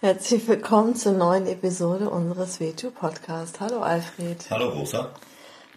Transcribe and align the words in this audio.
Herzlich 0.00 0.46
willkommen 0.46 0.94
zur 0.94 1.10
neuen 1.10 1.48
Episode 1.48 2.08
unseres 2.08 2.60
WTU 2.60 2.92
Podcast. 2.92 3.58
Hallo 3.58 3.80
Alfred. 3.80 4.46
Hallo 4.48 4.68
Rosa. 4.68 5.10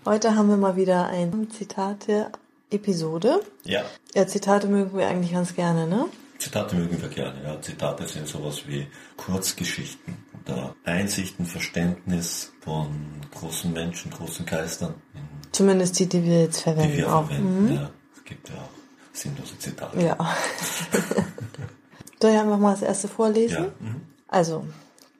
Heute 0.06 0.36
haben 0.36 0.48
wir 0.48 0.58
mal 0.58 0.76
wieder 0.76 1.08
eine 1.08 1.50
Zitate-Episode. 1.50 3.42
Ja. 3.64 3.82
Ja, 4.14 4.28
Zitate 4.28 4.68
mögen 4.68 4.96
wir 4.96 5.08
eigentlich 5.08 5.34
ganz 5.34 5.56
gerne, 5.56 5.88
ne? 5.88 6.06
Zitate 6.38 6.76
mögen 6.76 7.02
wir 7.02 7.10
gerne. 7.10 7.44
Ja, 7.44 7.60
Zitate 7.60 8.08
sind 8.08 8.28
sowas 8.28 8.68
wie 8.68 8.86
Kurzgeschichten 9.18 10.24
oder 10.46 10.76
Einsichten, 10.84 11.48
Verständnis 11.48 12.54
von 12.64 13.22
großen 13.34 13.74
Menschen, 13.74 14.12
großen 14.12 14.46
Geistern. 14.46 14.94
Zumindest 15.52 15.98
die, 15.98 16.06
die 16.06 16.24
wir 16.24 16.42
jetzt 16.42 16.62
verwenden. 16.62 16.92
Die 16.92 16.98
wir 17.00 17.12
auch. 17.12 17.26
verwenden. 17.26 17.66
Mhm. 17.66 17.74
Ja, 17.74 17.90
es 18.16 18.24
gibt 18.24 18.50
ja 18.50 18.56
auch 18.56 18.70
sinnlose 19.14 19.58
Zitate. 19.58 20.00
Ja. 20.00 20.16
Soll 22.22 22.30
ich 22.30 22.38
einfach 22.38 22.60
mal 22.60 22.74
das 22.74 22.84
erste 22.84 23.08
vorlesen? 23.08 23.64
Ja. 23.64 23.72
Mhm. 23.80 24.11
Also, 24.32 24.64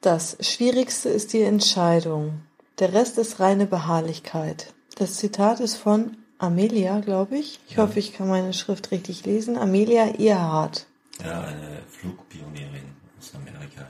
das 0.02 0.38
Schwierigste 0.40 1.10
ist 1.10 1.34
die 1.34 1.42
Entscheidung. 1.42 2.42
Der 2.80 2.94
Rest 2.94 3.18
ist 3.20 3.40
reine 3.40 3.68
Beharrlichkeit. 3.68 4.74
Das 4.96 5.18
Zitat 5.18 5.60
ist 5.60 5.76
von 5.76 6.18
Amelia, 6.40 7.00
glaube 7.02 7.38
ich. 7.38 7.60
Ich 7.68 7.76
Ja. 7.76 7.84
hoffe, 7.84 8.00
ich 8.00 8.14
kann 8.14 8.28
meine 8.28 8.54
Schrift 8.54 8.90
richtig 8.92 9.26
lesen. 9.26 9.58
Amelia 9.58 10.16
Earhart. 10.18 10.88
Ja, 11.24 11.42
eine 11.42 11.82
Flugpionierin 11.90 12.86
aus 13.20 13.34
Amerika. 13.36 13.86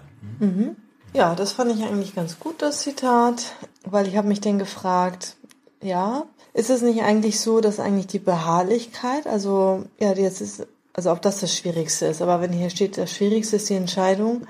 Ja, 1.13 1.35
das 1.35 1.53
fand 1.53 1.71
ich 1.71 1.83
eigentlich 1.83 2.15
ganz 2.15 2.39
gut, 2.39 2.61
das 2.61 2.81
Zitat, 2.81 3.53
weil 3.85 4.07
ich 4.07 4.17
habe 4.17 4.27
mich 4.27 4.41
dann 4.41 4.59
gefragt, 4.59 5.35
ja, 5.81 6.23
ist 6.53 6.69
es 6.69 6.81
nicht 6.81 7.03
eigentlich 7.03 7.39
so, 7.39 7.61
dass 7.61 7.79
eigentlich 7.79 8.07
die 8.07 8.19
Beharrlichkeit, 8.19 9.27
also 9.27 9.85
ja, 9.99 10.13
jetzt 10.13 10.41
ist, 10.41 10.65
also 10.93 11.11
ob 11.11 11.21
das 11.21 11.39
das 11.39 11.55
Schwierigste 11.55 12.07
ist, 12.07 12.21
aber 12.21 12.41
wenn 12.41 12.51
hier 12.51 12.69
steht, 12.69 12.97
das 12.97 13.11
Schwierigste 13.11 13.57
ist 13.57 13.69
die 13.69 13.75
Entscheidung, 13.75 14.47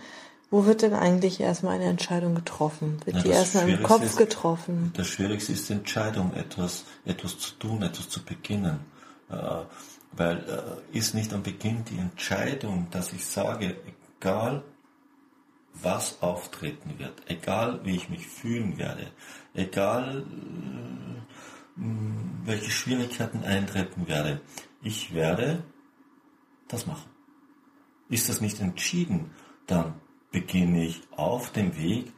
wo 0.52 0.66
wird 0.66 0.82
denn 0.84 0.94
eigentlich 0.94 1.40
erstmal 1.40 1.76
eine 1.76 1.86
Entscheidung 1.86 2.36
getroffen? 2.36 3.00
Wird 3.06 3.18
Ja, 3.18 3.24
die 3.24 3.30
erstmal 3.30 3.68
im 3.70 3.82
Kopf 3.82 4.04
ist- 4.04 4.18
getroffen? 4.18 4.92
Das 4.96 5.08
Schwierigste 5.08 5.54
ist 5.54 5.68
die 5.70 5.74
Entscheidung, 5.74 6.34
etwas, 6.34 6.86
etwas 7.06 7.40
zu 7.40 7.54
tun, 7.56 7.82
etwas 7.82 8.10
zu 8.10 8.24
beginnen. 8.24 8.82
Äh, 9.30 9.36
weil 10.12 10.38
äh, 10.94 10.98
ist 10.98 11.16
nicht 11.16 11.34
am 11.34 11.42
Beginn 11.42 11.86
die 11.86 11.98
Entscheidung, 11.98 12.88
dass 12.92 13.14
ich 13.14 13.26
sage, 13.26 13.78
egal 14.20 14.62
was 15.74 16.22
auftreten 16.22 17.00
wird, 17.00 17.14
egal 17.28 17.80
wie 17.86 17.96
ich 17.96 18.10
mich 18.10 18.28
fühlen 18.28 18.78
werde, 18.78 19.08
egal 19.54 20.26
äh, 21.78 21.82
welche 22.44 22.72
Schwierigkeiten 22.72 23.46
eintreten 23.46 24.10
werde, 24.10 24.42
ich 24.82 25.14
werde 25.14 25.64
das 26.68 26.86
machen. 26.88 27.10
Ist 28.10 28.28
das 28.28 28.42
nicht 28.42 28.60
entschieden, 28.60 29.32
dann 29.66 29.94
beginne 30.32 30.86
ich 30.86 31.02
auf 31.12 31.52
dem 31.52 31.76
Weg, 31.78 32.12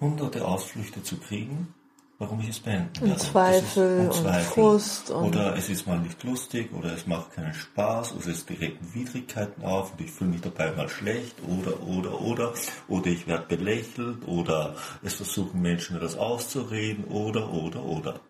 hunderte 0.00 0.44
Ausflüchte 0.46 1.02
zu 1.02 1.18
kriegen, 1.18 1.74
warum 2.18 2.40
ich 2.40 2.50
es 2.50 2.60
beenden 2.60 2.90
Und 3.02 3.08
werde. 3.08 3.14
Das 3.14 3.30
Zweifel 3.30 4.08
ist- 4.10 4.20
und 4.20 4.34
Frust 4.42 5.10
und- 5.10 5.28
oder 5.28 5.56
es 5.56 5.68
ist 5.68 5.86
mal 5.86 5.98
nicht 5.98 6.22
lustig 6.22 6.72
oder 6.72 6.92
es 6.92 7.06
macht 7.06 7.32
keinen 7.32 7.54
Spaß 7.54 8.14
oder 8.14 8.28
es 8.28 8.44
treten 8.44 8.94
Widrigkeiten 8.94 9.64
auf 9.64 9.92
und 9.92 10.00
ich 10.02 10.10
fühle 10.10 10.30
mich 10.30 10.42
dabei 10.42 10.72
mal 10.72 10.88
schlecht 10.88 11.36
oder 11.48 11.82
oder 11.82 12.20
oder 12.20 12.52
oder 12.88 13.06
ich 13.06 13.26
werde 13.26 13.46
belächelt 13.56 14.26
oder 14.26 14.76
es 15.02 15.14
versuchen 15.14 15.62
Menschen 15.62 15.94
mir 15.94 16.00
das 16.00 16.16
auszureden 16.16 17.04
oder 17.04 17.52
oder 17.52 17.82
oder. 17.84 18.20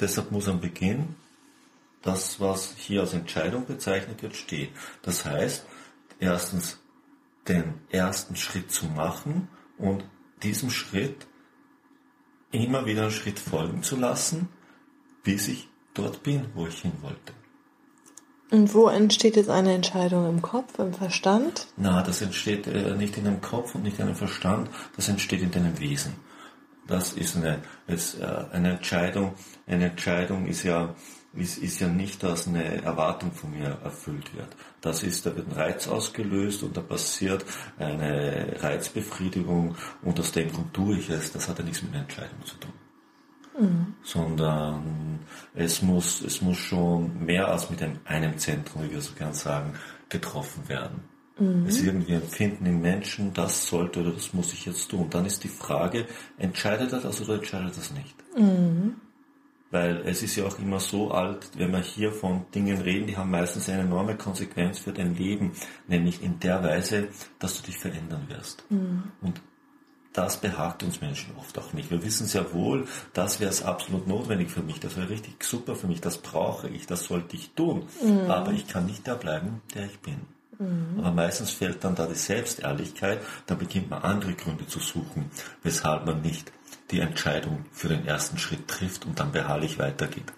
Deshalb 0.00 0.30
muss 0.30 0.48
am 0.48 0.60
Beginn 0.60 1.16
das, 2.00 2.40
was 2.40 2.74
hier 2.76 3.02
als 3.02 3.12
Entscheidung 3.12 3.66
bezeichnet 3.66 4.22
wird, 4.22 4.34
stehen. 4.36 4.70
Das 5.02 5.24
heißt, 5.24 5.66
erstens 6.18 6.78
den 7.48 7.74
ersten 7.90 8.36
Schritt 8.36 8.70
zu 8.70 8.86
machen 8.86 9.48
und 9.78 10.04
diesem 10.42 10.70
Schritt 10.70 11.26
immer 12.50 12.86
wieder 12.86 13.02
einen 13.02 13.10
Schritt 13.10 13.38
folgen 13.38 13.82
zu 13.82 13.96
lassen, 13.96 14.48
bis 15.22 15.48
ich 15.48 15.68
dort 15.94 16.22
bin, 16.22 16.46
wo 16.54 16.66
ich 16.66 16.80
hin 16.80 16.92
wollte. 17.00 17.32
Und 18.50 18.74
wo 18.74 18.88
entsteht 18.88 19.36
jetzt 19.36 19.48
eine 19.48 19.72
Entscheidung 19.72 20.28
im 20.28 20.42
Kopf, 20.42 20.78
im 20.78 20.92
Verstand? 20.92 21.68
Na, 21.78 22.02
das 22.02 22.20
entsteht 22.20 22.66
äh, 22.66 22.94
nicht 22.96 23.16
in 23.16 23.26
einem 23.26 23.40
Kopf 23.40 23.74
und 23.74 23.82
nicht 23.82 23.98
in 23.98 24.04
einem 24.04 24.14
Verstand, 24.14 24.68
das 24.94 25.08
entsteht 25.08 25.40
in 25.40 25.50
deinem 25.50 25.78
Wesen. 25.80 26.16
Das 26.86 27.14
ist 27.14 27.36
eine, 27.36 27.62
ist, 27.86 28.20
äh, 28.20 28.44
eine 28.52 28.72
Entscheidung. 28.72 29.34
Eine 29.66 29.86
Entscheidung 29.86 30.46
ist 30.46 30.64
ja, 30.64 30.94
ist, 31.34 31.58
ist 31.58 31.80
ja 31.80 31.88
nicht, 31.88 32.22
dass 32.22 32.46
eine 32.46 32.82
Erwartung 32.82 33.32
von 33.32 33.50
mir 33.50 33.78
erfüllt 33.82 34.34
wird. 34.36 34.48
Das 34.80 35.02
ist, 35.02 35.24
da 35.24 35.34
wird 35.34 35.48
ein 35.48 35.54
Reiz 35.54 35.88
ausgelöst 35.88 36.62
und 36.62 36.76
da 36.76 36.82
passiert 36.82 37.44
eine 37.78 38.56
Reizbefriedigung 38.60 39.76
und 40.02 40.20
aus 40.20 40.32
dem 40.32 40.52
Grund 40.52 40.74
tue 40.74 40.98
ich 40.98 41.08
es. 41.08 41.32
Das 41.32 41.48
hat 41.48 41.58
ja 41.58 41.64
nichts 41.64 41.82
mit 41.82 41.92
einer 41.92 42.02
Entscheidung 42.02 42.44
zu 42.44 42.56
tun. 42.56 42.72
Sondern 44.02 45.20
es 45.54 45.82
muss, 45.82 46.22
es 46.22 46.40
muss 46.40 46.58
schon 46.58 47.24
mehr 47.24 47.48
als 47.48 47.70
mit 47.70 47.82
einem, 47.82 47.98
einem 48.04 48.38
Zentrum, 48.38 48.84
wie 48.84 48.90
wir 48.90 49.00
so 49.00 49.14
gern 49.14 49.34
sagen, 49.34 49.74
getroffen 50.08 50.68
werden. 50.68 51.02
Es 51.66 51.82
irgendwie 51.82 52.12
empfinden 52.12 52.66
im 52.66 52.80
Menschen, 52.82 53.32
das 53.32 53.66
sollte 53.66 54.00
oder 54.00 54.12
das 54.12 54.32
muss 54.34 54.52
ich 54.52 54.66
jetzt 54.66 54.90
tun. 54.90 55.08
Dann 55.10 55.24
ist 55.24 55.42
die 55.44 55.48
Frage, 55.48 56.06
entscheidet 56.38 56.92
er 56.92 57.00
das 57.00 57.20
oder 57.22 57.34
entscheidet 57.36 57.72
er 57.72 57.76
das 57.76 57.90
nicht? 57.92 58.14
Weil 59.72 60.02
es 60.04 60.22
ist 60.22 60.36
ja 60.36 60.44
auch 60.44 60.58
immer 60.60 60.78
so 60.78 61.10
alt, 61.10 61.50
wenn 61.56 61.72
wir 61.72 61.80
hier 61.80 62.12
von 62.12 62.44
Dingen 62.54 62.80
reden, 62.80 63.06
die 63.08 63.16
haben 63.16 63.30
meistens 63.30 63.68
eine 63.68 63.82
enorme 63.82 64.16
Konsequenz 64.16 64.78
für 64.78 64.92
dein 64.92 65.16
Leben, 65.16 65.52
nämlich 65.88 66.22
in 66.22 66.38
der 66.38 66.62
Weise, 66.62 67.08
dass 67.40 67.56
du 67.60 67.66
dich 67.66 67.78
verändern 67.78 68.28
wirst. 68.28 68.64
Und 69.22 69.40
das 70.12 70.36
behagt 70.36 70.82
uns 70.82 71.00
Menschen 71.00 71.34
oft 71.38 71.58
auch 71.58 71.72
nicht. 71.72 71.90
Wir 71.90 72.04
wissen 72.04 72.26
sehr 72.26 72.52
wohl, 72.52 72.86
das 73.14 73.40
wäre 73.40 73.48
es 73.50 73.62
absolut 73.62 74.06
notwendig 74.06 74.50
für 74.50 74.62
mich, 74.62 74.78
das 74.78 74.96
wäre 74.98 75.08
richtig 75.08 75.42
super 75.42 75.74
für 75.74 75.86
mich, 75.86 76.02
das 76.02 76.18
brauche 76.18 76.68
ich, 76.68 76.86
das 76.86 77.04
sollte 77.04 77.34
ich 77.34 77.54
tun. 77.54 77.86
Aber 78.28 78.52
ich 78.52 78.68
kann 78.68 78.84
nicht 78.84 79.06
der 79.06 79.14
bleiben, 79.14 79.62
der 79.74 79.86
ich 79.86 79.98
bin. 80.00 80.20
Aber 80.98 81.12
meistens 81.12 81.50
fehlt 81.50 81.82
dann 81.82 81.94
da 81.94 82.06
die 82.06 82.14
Selbstehrlichkeit, 82.14 83.20
dann 83.46 83.58
beginnt 83.58 83.88
man 83.90 84.02
andere 84.02 84.34
Gründe 84.34 84.66
zu 84.66 84.80
suchen, 84.80 85.30
weshalb 85.62 86.04
man 86.04 86.20
nicht 86.20 86.52
die 86.92 87.00
Entscheidung 87.00 87.64
für 87.72 87.88
den 87.88 88.06
ersten 88.06 88.38
Schritt 88.38 88.68
trifft 88.68 89.06
und 89.06 89.18
dann 89.18 89.32
beharrlich 89.32 89.78
weitergeht. 89.78 90.32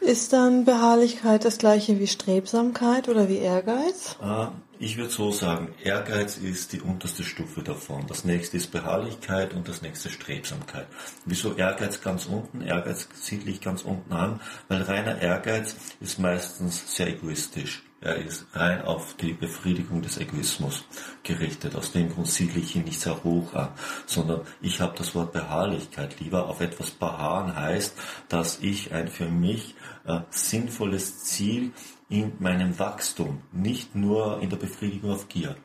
Ist 0.00 0.32
dann 0.32 0.64
Beharrlichkeit 0.64 1.44
das 1.44 1.58
gleiche 1.58 2.00
wie 2.00 2.08
Strebsamkeit 2.08 3.08
oder 3.08 3.28
wie 3.28 3.36
Ehrgeiz? 3.36 4.16
Äh, 4.20 4.46
Ich 4.84 4.96
würde 4.96 5.12
so 5.12 5.30
sagen, 5.30 5.76
Ehrgeiz 5.84 6.38
ist 6.38 6.72
die 6.72 6.80
unterste 6.80 7.22
Stufe 7.22 7.62
davon. 7.62 8.04
Das 8.08 8.24
nächste 8.24 8.56
ist 8.56 8.72
Beharrlichkeit 8.72 9.54
und 9.54 9.68
das 9.68 9.80
nächste 9.80 10.10
Strebsamkeit. 10.10 10.88
Wieso 11.24 11.54
Ehrgeiz 11.54 12.00
ganz 12.00 12.26
unten? 12.26 12.62
Ehrgeiz 12.62 13.06
siedle 13.14 13.52
ich 13.52 13.60
ganz 13.60 13.82
unten 13.82 14.12
an, 14.12 14.40
weil 14.66 14.82
reiner 14.82 15.22
Ehrgeiz 15.22 15.76
ist 16.00 16.18
meistens 16.18 16.96
sehr 16.96 17.06
egoistisch. 17.10 17.84
Er 18.00 18.16
ist 18.16 18.46
rein 18.54 18.82
auf 18.82 19.14
die 19.14 19.32
Befriedigung 19.32 20.02
des 20.02 20.18
Egoismus 20.18 20.84
gerichtet. 21.22 21.76
Aus 21.76 21.92
dem 21.92 22.12
Grund 22.12 22.26
siedle 22.26 22.60
ich 22.60 22.74
ihn 22.74 22.82
nicht 22.82 23.00
sehr 23.00 23.22
hoch 23.22 23.54
an, 23.54 23.68
sondern 24.06 24.40
ich 24.60 24.80
habe 24.80 24.98
das 24.98 25.14
Wort 25.14 25.32
Beharrlichkeit 25.32 26.18
lieber. 26.18 26.48
Auf 26.48 26.60
etwas 26.60 26.90
beharren 26.90 27.54
heißt, 27.54 27.96
dass 28.28 28.58
ich 28.58 28.92
ein 28.92 29.06
für 29.06 29.28
mich 29.28 29.76
äh, 30.04 30.20
sinnvolles 30.30 31.24
Ziel 31.24 31.72
in 32.08 32.32
meinem 32.38 32.78
Wachstum, 32.78 33.42
nicht 33.52 33.94
nur 33.94 34.40
in 34.40 34.50
der 34.50 34.56
Befriedigung 34.58 35.12
auf 35.12 35.28
Gier, 35.28 35.56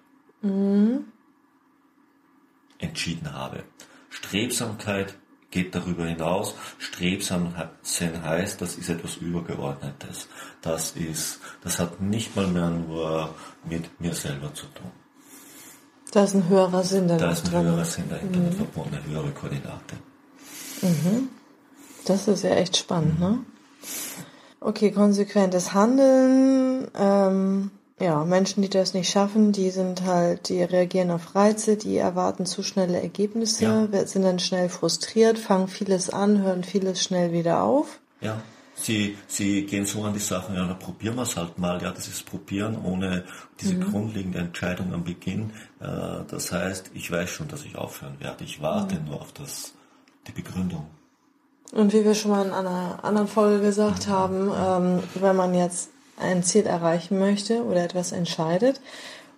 entschieden 2.80 3.34
habe. 3.34 3.64
Strebsamkeit 4.10 5.16
geht 5.52 5.74
darüber 5.76 6.06
hinaus. 6.06 6.56
Strebsam 6.78 7.54
sein 7.82 8.24
heißt, 8.24 8.62
das 8.62 8.76
ist 8.76 8.90
etwas 8.90 9.18
Übergeordnetes. 9.18 10.28
Das 10.62 10.92
ist, 10.92 11.40
das 11.64 11.80
hat 11.80 12.00
nicht 12.02 12.36
mal 12.36 12.48
mehr 12.48 12.70
nur 12.70 13.34
mit 13.68 14.00
mir 14.00 14.14
selber 14.14 14.54
zu 14.54 14.66
tun. 14.68 14.92
Da 16.12 16.24
ist 16.24 16.36
ein 16.36 16.48
höherer 16.48 16.84
Sinn 16.84 17.08
da 17.08 17.18
Da 17.18 17.32
ist 17.32 17.46
ein 17.46 17.52
drin. 17.52 17.66
höherer 17.66 17.86
Sinn 17.86 18.10
dahinter 18.10 18.40
mit 18.40 18.54
verbunden, 18.54 18.96
eine 18.96 19.06
höhere 19.06 19.32
Koordinate. 19.32 19.98
Das 22.06 22.28
ist 22.28 22.44
ja 22.44 22.52
echt 22.52 22.78
spannend, 22.78 23.20
ne? 23.20 23.40
Okay, 24.60 24.92
konsequentes 24.92 25.74
Handeln, 25.74 26.88
ähm, 26.98 27.72
ja, 28.00 28.24
Menschen, 28.26 28.62
die 28.62 28.70
das 28.70 28.94
nicht 28.94 29.10
schaffen, 29.10 29.52
die 29.52 29.72
sind 29.72 30.04
halt, 30.06 30.50
die 30.50 30.62
reagieren 30.62 31.10
auf 31.10 31.36
Reize, 31.36 31.78
die 31.78 31.98
erwarten 31.98 32.46
zu 32.46 32.62
schnelle 32.62 33.02
Ergebnisse, 33.02 33.64
ja. 33.64 34.06
sind 34.06 34.24
dann 34.24 34.40
schnell 34.40 34.70
frustriert, 34.70 35.40
fangen 35.40 35.68
vieles 35.68 36.10
an, 36.10 36.42
hören 36.42 36.64
vieles 36.64 37.02
schnell 37.02 37.32
wieder 37.32 37.64
auf. 37.64 38.00
Ja. 38.22 38.42
Sie, 38.80 39.18
sie 39.26 39.66
gehen 39.66 39.88
so 39.88 40.04
an 40.04 40.14
die 40.14 40.20
Sachen, 40.20 40.56
ja, 40.56 40.68
dann 40.68 40.78
probieren 40.78 41.16
wir 41.16 41.24
es 41.24 41.36
halt 41.36 41.58
mal, 41.58 41.82
ja, 41.82 41.92
das 41.92 42.08
ist 42.08 42.28
Probieren 42.28 42.78
ohne 42.84 43.24
diese 43.60 43.74
mhm. 43.74 43.92
grundlegende 43.92 44.38
Entscheidung 44.38 44.94
am 44.94 45.04
Beginn. 45.04 45.52
Äh, 45.80 46.24
das 46.28 46.52
heißt, 46.52 46.92
ich 46.94 47.10
weiß 47.10 47.28
schon, 47.28 47.48
dass 47.48 47.66
ich 47.66 47.76
aufhören 47.76 48.20
werde. 48.20 48.44
Ich 48.44 48.62
warte 48.62 49.00
mhm. 49.00 49.06
nur 49.06 49.22
auf 49.22 49.34
das, 49.34 49.74
die 50.28 50.32
Begründung. 50.32 50.86
Und 51.74 51.94
wie 51.94 52.06
wir 52.06 52.16
schon 52.16 52.32
mal 52.32 52.46
in 52.46 52.54
einer 52.54 53.00
anderen 53.04 53.28
Folge 53.28 53.62
gesagt 53.62 54.08
haben, 54.08 54.52
ähm, 54.56 55.04
wenn 55.16 55.36
man 55.36 55.54
jetzt 55.54 55.90
ein 56.20 56.44
Ziel 56.44 56.66
erreichen 56.66 57.20
möchte 57.20 57.64
oder 57.64 57.84
etwas 57.84 58.12
entscheidet 58.12 58.82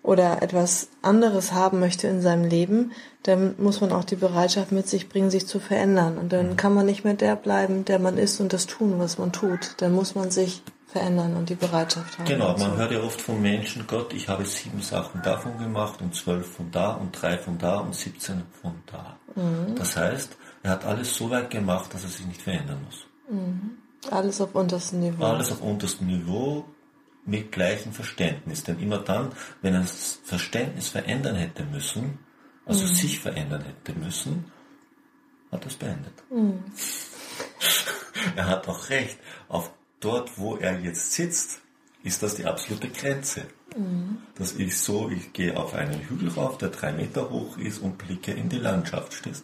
oder 0.04 0.42
etwas 0.42 0.88
anderes 1.02 1.52
haben 1.52 1.80
möchte 1.80 2.08
in 2.08 2.22
seinem 2.22 2.46
Leben, 2.46 2.92
dann 3.24 3.56
muss 3.58 3.82
man 3.82 3.92
auch 3.92 4.06
die 4.06 4.16
Bereitschaft 4.16 4.72
mit 4.72 4.88
sich 4.88 5.10
bringen, 5.10 5.30
sich 5.30 5.46
zu 5.46 5.60
verändern. 5.60 6.18
Und 6.18 6.32
dann 6.32 6.56
kann 6.56 6.74
man 6.74 6.86
nicht 6.86 7.04
mehr 7.04 7.16
der 7.16 7.36
bleiben, 7.36 7.84
der 7.84 8.00
man 8.00 8.18
ist 8.18 8.40
und 8.40 8.54
das 8.54 8.66
tun, 8.66 8.96
was 8.98 9.18
man 9.18 9.34
tut. 9.34 9.74
Dann 9.78 9.92
muss 9.92 10.16
man 10.16 10.32
sich 10.32 10.62
verändern 10.88 11.36
und 11.36 11.50
die 11.50 11.56
Bereitschaft 11.56 12.18
haben. 12.18 12.26
Genau, 12.26 12.58
man 12.58 12.78
hört 12.78 12.92
ja 12.92 13.02
oft 13.02 13.22
von 13.22 13.42
Menschen, 13.42 13.86
Gott, 13.88 14.14
ich 14.14 14.28
habe 14.28 14.46
sieben 14.46 14.82
Sachen 14.82 15.22
davon 15.22 15.58
gemacht 15.60 16.02
und 16.02 16.16
zwölf 16.16 16.48
von 16.48 16.72
da 16.72 16.94
und 16.94 17.12
drei 17.22 17.38
von 17.38 17.58
da 17.58 17.80
und 17.80 17.94
siebzehn 17.94 18.42
von 18.62 18.74
da. 18.88 19.18
Mhm. 19.36 19.76
Das 19.76 19.96
heißt, 19.96 20.36
er 20.64 20.72
hat 20.72 20.86
alles 20.86 21.16
so 21.16 21.30
weit 21.30 21.50
gemacht, 21.50 21.94
dass 21.94 22.04
er 22.04 22.10
sich 22.10 22.26
nicht 22.26 22.42
verändern 22.42 22.84
muss. 22.84 23.06
Mhm. 23.30 23.78
Alles 24.12 24.42
auf 24.42 24.56
unterstem 24.56 25.00
Niveau. 25.02 25.24
Alles 25.24 25.52
auf 25.52 25.62
unterstem 25.62 26.08
Niveau 26.08 26.66
mit 27.26 27.52
gleichem 27.52 27.92
Verständnis. 27.92 28.64
Denn 28.64 28.80
immer 28.80 29.00
dann, 29.00 29.32
wenn 29.62 29.74
er 29.74 29.82
das 29.82 30.20
Verständnis 30.24 30.90
verändern 30.90 31.36
hätte 31.36 31.64
müssen, 31.66 32.20
also 32.66 32.86
mhm. 32.86 32.94
sich 32.94 33.20
verändern 33.20 33.64
hätte 33.64 33.98
müssen, 33.98 34.52
hat 35.52 35.64
er 35.64 35.68
es 35.68 35.76
beendet. 35.76 36.14
Mhm. 36.30 36.64
er 38.36 38.48
hat 38.48 38.68
auch 38.68 38.90
recht. 38.90 39.18
Auf 39.48 39.72
dort, 40.00 40.38
wo 40.38 40.56
er 40.56 40.80
jetzt 40.80 41.14
sitzt, 41.14 41.62
ist 42.04 42.24
das 42.24 42.36
die 42.36 42.46
absolute 42.46 42.90
Grenze. 42.90 43.46
Mhm. 43.76 44.20
Das 44.36 44.54
ist 44.54 44.84
so, 44.84 45.10
ich 45.10 45.34
gehe 45.34 45.58
auf 45.58 45.74
einen 45.74 46.00
Hügel 46.00 46.30
rauf, 46.30 46.58
der 46.58 46.70
drei 46.70 46.92
Meter 46.92 47.30
hoch 47.30 47.58
ist 47.58 47.80
und 47.80 47.98
blicke 47.98 48.32
in 48.32 48.50
die 48.50 48.58
Landschaft. 48.58 49.14
Stehst? 49.14 49.44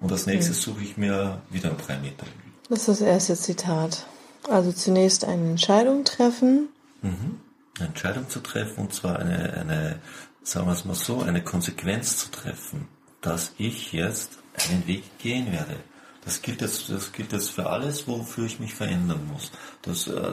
Und 0.00 0.10
als 0.10 0.26
nächstes 0.26 0.66
mhm. 0.66 0.72
suche 0.72 0.82
ich 0.82 0.96
mir 0.96 1.42
wieder 1.50 1.70
einen 1.70 1.78
drei 1.78 1.98
Meter 1.98 2.26
Hügel. 2.26 2.52
Das 2.68 2.80
ist 2.80 2.88
das 2.88 3.00
erste 3.00 3.36
Zitat. 3.36 4.06
Also 4.48 4.72
zunächst 4.72 5.24
eine 5.24 5.50
Entscheidung 5.50 6.04
treffen. 6.04 6.68
Mhm. 7.02 7.40
Eine 7.78 7.88
Entscheidung 7.88 8.28
zu 8.28 8.40
treffen 8.40 8.80
und 8.84 8.94
zwar 8.94 9.18
eine, 9.18 9.52
eine, 9.54 10.00
sagen 10.42 10.66
wir 10.66 10.72
es 10.72 10.84
mal 10.84 10.94
so, 10.94 11.20
eine 11.20 11.42
Konsequenz 11.42 12.16
zu 12.16 12.30
treffen, 12.30 12.88
dass 13.20 13.52
ich 13.58 13.92
jetzt 13.92 14.38
einen 14.68 14.86
Weg 14.86 15.18
gehen 15.18 15.52
werde. 15.52 15.76
Das 16.24 16.42
gilt 16.42 16.60
jetzt, 16.60 16.90
das 16.90 17.12
gilt 17.12 17.32
jetzt 17.32 17.50
für 17.50 17.68
alles, 17.68 18.06
wofür 18.06 18.44
ich 18.44 18.60
mich 18.60 18.74
verändern 18.74 19.26
muss. 19.32 19.50
Das, 19.82 20.06
äh, 20.06 20.32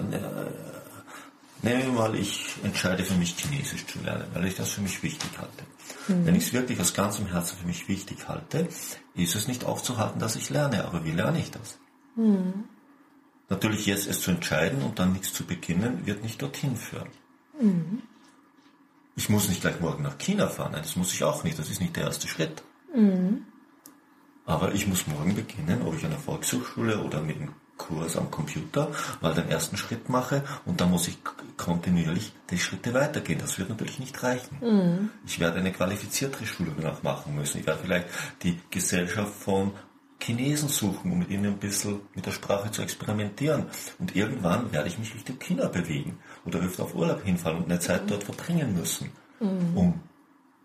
nehmen 1.62 1.82
wir 1.82 1.92
mal, 1.92 2.16
ich 2.16 2.56
entscheide 2.64 3.04
für 3.04 3.16
mich 3.16 3.36
Chinesisch 3.38 3.86
zu 3.86 4.00
lernen, 4.00 4.26
weil 4.34 4.46
ich 4.46 4.56
das 4.56 4.72
für 4.72 4.82
mich 4.82 5.02
wichtig 5.04 5.30
halte. 5.38 5.64
Mhm. 6.08 6.26
Wenn 6.26 6.36
ich 6.36 6.48
es 6.48 6.54
wirklich 6.54 6.80
aus 6.80 6.94
ganzem 6.94 7.28
Herzen 7.28 7.58
für 7.58 7.68
mich 7.68 7.88
wichtig 7.88 8.28
halte, 8.28 8.68
ist 9.16 9.36
es 9.36 9.48
nicht 9.48 9.66
aufzuhalten, 9.66 10.20
dass 10.20 10.36
ich 10.36 10.50
lerne. 10.50 10.86
Aber 10.86 11.06
wie 11.06 11.12
lerne 11.12 11.40
ich 11.40 11.52
das? 11.52 11.78
Mhm. 12.16 12.66
Natürlich 13.50 13.86
jetzt 13.86 14.08
es 14.08 14.22
zu 14.22 14.32
entscheiden 14.32 14.82
und 14.82 15.00
dann 15.00 15.14
nichts 15.14 15.34
zu 15.34 15.46
beginnen, 15.46 16.06
wird 16.06 16.24
nicht 16.24 16.42
dorthin 16.42 16.76
führen. 16.76 17.10
Mhm. 17.60 18.02
Ich 19.16 19.30
muss 19.30 19.50
nicht 19.50 19.62
gleich 19.62 19.80
morgen 19.80 20.04
nach 20.04 20.18
China 20.18 20.48
fahren, 20.48 20.74
Nein, 20.74 20.84
das 20.84 20.96
muss 20.96 21.14
ich 21.14 21.24
auch 21.24 21.44
nicht, 21.44 21.58
das 21.58 21.70
ist 21.70 21.82
nicht 21.82 21.96
der 21.96 22.04
erste 22.04 22.28
Schritt. 22.28 22.62
Mhm. 22.94 23.46
Aber 24.46 24.74
ich 24.74 24.88
muss 24.88 25.08
morgen 25.08 25.36
beginnen, 25.36 25.82
ob 25.82 25.96
ich 25.96 26.04
an 26.06 26.12
der 26.12 26.20
Volkshochschule 26.20 27.04
oder 27.04 27.22
mit 27.22 27.38
einem 27.38 27.54
Kurs 27.78 28.18
am 28.18 28.32
Computer 28.32 28.92
mal 29.22 29.34
den 29.34 29.50
ersten 29.50 29.78
Schritt 29.78 30.10
mache 30.10 30.44
und 30.66 30.82
dann 30.82 30.92
muss 30.92 31.08
ich 31.08 31.18
kontinuierlich 31.58 32.34
die 32.50 32.60
Schritte 32.60 32.94
weitergehen. 32.94 33.40
Das 33.40 33.58
wird 33.58 33.70
natürlich 33.70 34.00
nicht 34.00 34.22
reichen. 34.24 34.58
Mhm. 34.62 35.10
Ich 35.26 35.40
werde 35.40 35.60
eine 35.60 35.72
qualifiziertere 35.72 36.46
Schulung 36.46 36.76
danach 36.80 37.04
machen 37.04 37.36
müssen. 37.36 37.60
Ich 37.60 37.68
werde 37.68 37.82
vielleicht 37.84 38.08
die 38.44 38.60
Gesellschaft 38.70 39.34
von 39.34 39.72
Chinesen 40.20 40.70
suchen, 40.70 41.12
um 41.12 41.20
mit 41.20 41.30
ihnen 41.30 41.46
ein 41.46 41.58
bisschen 41.58 42.02
mit 42.16 42.26
der 42.26 42.32
Sprache 42.32 42.72
zu 42.72 42.82
experimentieren. 42.82 43.66
Und 44.00 44.16
irgendwann 44.16 44.72
werde 44.72 44.88
ich 44.88 44.98
mich 44.98 45.14
Richtung 45.14 45.38
China 45.40 45.68
bewegen 45.68 46.20
oder 46.46 46.60
öfter 46.60 46.84
auf 46.84 46.96
Urlaub 46.96 47.24
hinfahren 47.24 47.58
und 47.58 47.66
eine 47.70 47.80
Zeit 47.80 48.10
dort 48.10 48.24
verbringen 48.24 48.76
müssen, 48.76 49.12
mhm. 49.40 49.78
um 49.78 50.00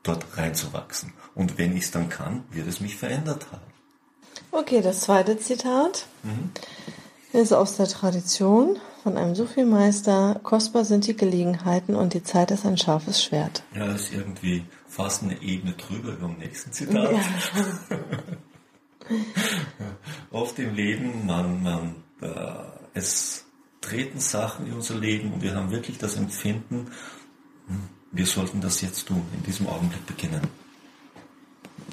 dort 0.02 0.24
reinzuwachsen. 0.36 1.12
Und 1.34 1.58
wenn 1.58 1.76
ich 1.76 1.84
es 1.84 1.90
dann 1.90 2.08
kann, 2.08 2.44
wird 2.50 2.66
es 2.66 2.80
mich 2.80 2.96
verändert 2.96 3.46
haben. 3.52 3.62
Okay, 4.50 4.82
das 4.82 5.00
zweite 5.00 5.38
Zitat 5.38 6.06
mhm. 6.22 6.50
Ist 7.40 7.52
aus 7.52 7.76
der 7.76 7.88
Tradition 7.88 8.78
von 9.02 9.16
einem 9.16 9.34
Sufi-Meister. 9.34 10.40
Kostbar 10.42 10.84
sind 10.84 11.06
die 11.06 11.16
Gelegenheiten 11.16 11.94
und 11.94 12.14
die 12.14 12.22
Zeit 12.22 12.50
ist 12.50 12.66
ein 12.66 12.76
scharfes 12.76 13.22
Schwert. 13.22 13.62
Ja, 13.74 13.86
das 13.86 14.02
ist 14.02 14.14
irgendwie 14.14 14.64
fast 14.86 15.22
eine 15.22 15.40
Ebene 15.42 15.72
drüber 15.72 16.12
über 16.12 16.28
dem 16.28 16.38
nächsten 16.38 16.72
Zitat. 16.72 17.12
Ja. 17.12 17.20
Oft 20.30 20.58
im 20.58 20.74
Leben, 20.74 21.26
man, 21.26 21.62
man, 21.62 21.94
äh, 22.20 22.28
es 22.94 23.44
treten 23.80 24.20
Sachen 24.20 24.66
in 24.66 24.74
unser 24.74 24.94
Leben 24.94 25.32
und 25.32 25.42
wir 25.42 25.54
haben 25.54 25.70
wirklich 25.70 25.98
das 25.98 26.16
Empfinden, 26.16 26.90
hm, 27.66 27.88
wir 28.12 28.26
sollten 28.26 28.60
das 28.60 28.80
jetzt 28.80 29.08
tun, 29.08 29.22
in 29.34 29.42
diesem 29.42 29.66
Augenblick 29.66 30.06
beginnen. 30.06 30.42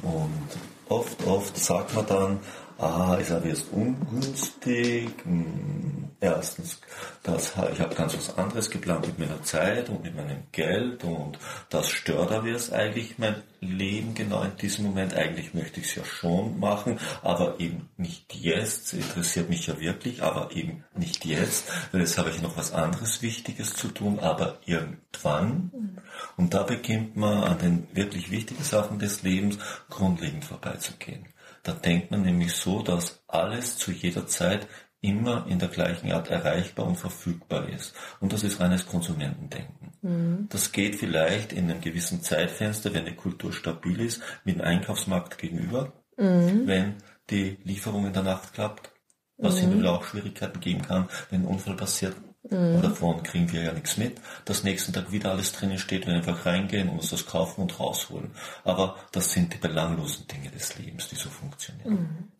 Und 0.03 0.47
oft, 0.87 1.25
oft 1.25 1.57
sagt 1.57 1.95
man 1.95 2.05
dann, 2.05 2.39
ah, 2.79 3.15
ist 3.15 3.31
aber 3.31 3.47
jetzt 3.47 3.71
ungünstig. 3.71 5.09
Hm, 5.23 6.09
erstens, 6.19 6.79
das, 7.23 7.53
ich 7.73 7.79
habe 7.79 7.95
ganz 7.95 8.15
was 8.15 8.37
anderes 8.37 8.69
geplant 8.69 9.05
mit 9.07 9.19
meiner 9.19 9.43
Zeit 9.43 9.89
und 9.89 10.03
mit 10.03 10.15
meinem 10.15 10.43
Geld 10.51 11.03
und 11.03 11.37
das 11.69 11.89
stört 11.89 12.31
aber 12.31 12.47
jetzt 12.47 12.73
eigentlich 12.73 13.17
mein 13.17 13.43
Leben 13.61 14.13
genau 14.15 14.41
in 14.43 14.55
diesem 14.57 14.85
Moment. 14.85 15.13
Eigentlich 15.13 15.53
möchte 15.53 15.81
ich 15.81 15.87
es 15.87 15.95
ja 15.95 16.05
schon 16.05 16.59
machen, 16.59 16.99
aber 17.21 17.59
eben 17.59 17.89
nicht 17.97 18.33
jetzt. 18.33 18.93
Interessiert 18.93 19.49
mich 19.49 19.67
ja 19.67 19.79
wirklich, 19.79 20.23
aber 20.23 20.51
eben 20.55 20.83
nicht 20.95 21.25
jetzt, 21.25 21.69
weil 21.91 22.01
jetzt 22.01 22.17
habe 22.17 22.29
ich 22.29 22.41
noch 22.41 22.57
was 22.57 22.73
anderes 22.73 23.21
Wichtiges 23.21 23.73
zu 23.73 23.89
tun, 23.89 24.19
aber 24.19 24.59
irgendwann. 24.65 25.99
Und 26.37 26.53
da 26.53 26.63
beginnt 26.63 27.17
man 27.17 27.43
an 27.43 27.57
den 27.59 27.87
wirklich 27.93 28.31
wichtigen 28.31 28.63
Sachen 28.63 28.99
des 28.99 29.23
Lebens 29.23 29.57
grundlegend 29.89 30.45
vorbeizugehen. 30.45 31.25
Da 31.63 31.73
denkt 31.73 32.11
man 32.11 32.21
nämlich 32.21 32.53
so, 32.53 32.81
dass 32.81 33.23
alles 33.27 33.77
zu 33.77 33.91
jeder 33.91 34.27
Zeit 34.27 34.67
immer 35.01 35.45
in 35.47 35.59
der 35.59 35.69
gleichen 35.69 36.11
Art 36.11 36.29
erreichbar 36.29 36.85
und 36.85 36.97
verfügbar 36.97 37.69
ist. 37.69 37.93
Und 38.19 38.33
das 38.33 38.43
ist 38.43 38.59
reines 38.59 38.85
Konsumentendenken. 38.85 39.93
Mhm. 40.01 40.47
Das 40.49 40.71
geht 40.71 40.95
vielleicht 40.95 41.53
in 41.53 41.69
einem 41.69 41.81
gewissen 41.81 42.21
Zeitfenster, 42.21 42.93
wenn 42.93 43.05
die 43.05 43.15
Kultur 43.15 43.53
stabil 43.53 44.01
ist, 44.01 44.21
mit 44.43 44.55
dem 44.55 44.61
Einkaufsmarkt 44.61 45.37
gegenüber, 45.37 45.93
mhm. 46.17 46.67
wenn 46.67 46.95
die 47.29 47.57
Lieferung 47.63 48.07
in 48.07 48.13
der 48.13 48.23
Nacht 48.23 48.53
klappt, 48.53 48.91
was 49.37 49.55
mhm. 49.55 49.69
hin 49.69 49.87
auch 49.87 50.03
Schwierigkeiten 50.03 50.59
geben 50.59 50.81
kann, 50.81 51.07
wenn 51.29 51.43
ein 51.43 51.47
Unfall 51.47 51.75
passiert. 51.75 52.15
Mhm. 52.49 52.81
Davon 52.81 53.23
kriegen 53.23 53.51
wir 53.51 53.63
ja 53.63 53.73
nichts 53.73 53.97
mit. 53.97 54.19
Dass 54.45 54.63
nächsten 54.63 54.93
Tag 54.93 55.11
wieder 55.11 55.31
alles 55.31 55.51
drinnen 55.51 55.77
steht, 55.77 56.07
wir 56.07 56.15
einfach 56.15 56.45
reingehen 56.45 56.89
und 56.89 56.99
uns 56.99 57.09
das 57.09 57.25
kaufen 57.25 57.61
und 57.61 57.79
rausholen. 57.79 58.31
Aber 58.63 58.95
das 59.11 59.31
sind 59.31 59.53
die 59.53 59.57
belanglosen 59.57 60.27
Dinge 60.27 60.49
des 60.49 60.77
Lebens, 60.77 61.09
die 61.09 61.15
so 61.15 61.29
funktionieren. 61.29 61.93
Mhm. 61.93 62.38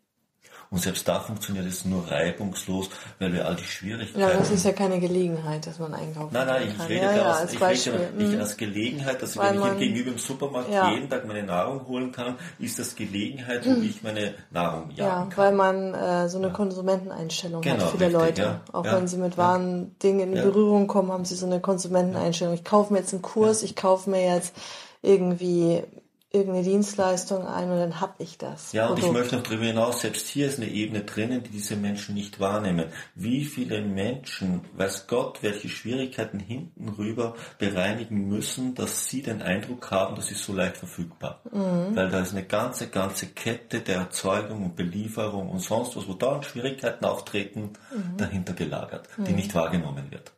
Und 0.71 0.77
selbst 0.79 1.07
da 1.07 1.19
funktioniert 1.19 1.65
es 1.65 1.83
nur 1.83 2.11
reibungslos, 2.11 2.89
weil 3.17 3.33
wir 3.33 3.47
all 3.47 3.55
die 3.55 3.63
Schwierigkeiten. 3.63 4.19
Ja, 4.19 4.29
das 4.29 4.51
ist 4.51 4.65
ja 4.65 4.71
keine 4.71 4.99
Gelegenheit, 4.99 5.65
dass 5.65 5.79
man 5.79 5.95
einkaufen 5.95 6.31
kann. 6.31 6.45
Nein, 6.45 6.67
nein, 6.67 6.75
ich 6.77 6.89
rede 6.89 7.05
ja, 7.05 7.15
ja, 7.15 7.31
als, 7.31 7.53
ich 7.53 7.59
Beispiel. 7.59 7.93
rede 7.93 8.13
nicht 8.15 8.33
mhm. 8.33 8.39
als 8.39 8.55
Gelegenheit, 8.55 9.19
dass 9.19 9.35
weil 9.35 9.59
wenn 9.59 9.73
ich 9.73 9.79
gegenüber 9.79 10.11
im 10.11 10.19
Supermarkt 10.19 10.71
ja. 10.71 10.91
jeden 10.91 11.09
Tag 11.09 11.25
meine 11.25 11.41
Nahrung 11.41 11.87
holen 11.87 12.11
kann, 12.11 12.35
ist 12.59 12.77
das 12.77 12.95
Gelegenheit, 12.95 13.65
wo 13.65 13.81
ich 13.81 14.03
meine 14.03 14.35
Nahrung 14.51 14.91
jagen 14.91 14.97
ja, 14.97 15.25
kann. 15.25 15.37
weil 15.37 15.53
man 15.53 15.93
äh, 15.95 16.29
so 16.29 16.37
eine 16.37 16.51
Konsumenteneinstellung 16.51 17.61
genau, 17.63 17.85
hat, 17.85 17.91
viele 17.91 18.05
richtig, 18.05 18.21
Leute. 18.21 18.41
Ja, 18.43 18.61
Auch 18.71 18.85
wenn 18.85 19.07
sie 19.07 19.17
mit 19.17 19.39
wahren 19.39 19.97
Dingen 20.03 20.33
in 20.33 20.43
Berührung 20.43 20.85
kommen, 20.85 21.11
haben 21.11 21.25
sie 21.25 21.35
so 21.35 21.47
eine 21.47 21.61
Konsumenteneinstellung. 21.61 22.53
Ich 22.53 22.63
kaufe 22.63 22.93
mir 22.93 22.99
jetzt 22.99 23.13
einen 23.13 23.23
Kurs, 23.23 23.63
ich 23.63 23.75
kaufe 23.75 24.07
mir 24.07 24.23
jetzt 24.23 24.53
irgendwie 25.01 25.83
irgendeine 26.31 26.63
Dienstleistung 26.63 27.47
ein 27.47 27.71
und 27.71 27.79
dann 27.79 27.99
hab 27.99 28.19
ich 28.19 28.37
das. 28.37 28.71
Ja, 28.71 28.85
Produkt. 28.85 29.03
und 29.03 29.09
ich 29.09 29.13
möchte 29.13 29.35
noch 29.35 29.43
darüber 29.43 29.65
hinaus, 29.65 30.01
selbst 30.01 30.27
hier 30.27 30.47
ist 30.47 30.59
eine 30.59 30.69
Ebene 30.69 31.01
drinnen, 31.01 31.41
die 31.43 31.49
diese 31.49 31.75
Menschen 31.75 32.13
nicht 32.13 32.39
wahrnehmen. 32.39 32.85
Wie 33.15 33.45
viele 33.45 33.81
Menschen, 33.81 34.61
weiß 34.73 35.07
Gott, 35.07 35.41
welche 35.41 35.69
Schwierigkeiten 35.69 36.39
hinten 36.39 36.89
rüber 36.89 37.35
bereinigen 37.57 38.27
müssen, 38.27 38.75
dass 38.75 39.07
sie 39.07 39.23
den 39.23 39.41
Eindruck 39.41 39.89
haben, 39.89 40.15
das 40.15 40.29
ist 40.29 40.43
so 40.43 40.53
leicht 40.53 40.77
verfügbar. 40.77 41.41
Mhm. 41.51 41.95
Weil 41.95 42.09
da 42.09 42.19
ist 42.19 42.31
eine 42.31 42.45
ganze, 42.45 42.89
ganze 42.89 43.27
Kette 43.27 43.79
der 43.79 43.97
Erzeugung 43.97 44.63
und 44.65 44.75
Belieferung 44.75 45.49
und 45.49 45.59
sonst 45.59 45.95
was, 45.95 46.07
wo 46.07 46.13
dauernd 46.13 46.45
Schwierigkeiten 46.45 47.05
auftreten, 47.05 47.73
mhm. 47.91 48.17
dahinter 48.17 48.53
gelagert, 48.53 49.09
die 49.17 49.31
mhm. 49.31 49.35
nicht 49.35 49.55
wahrgenommen 49.55 50.11
wird. 50.11 50.31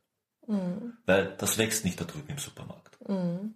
Mhm. 0.47 0.93
Weil 1.05 1.35
das 1.37 1.57
wächst 1.57 1.83
nicht 1.83 1.99
da 1.99 2.05
drüben 2.05 2.29
im 2.29 2.37
Supermarkt. 2.37 2.97
Mhm. 3.09 3.55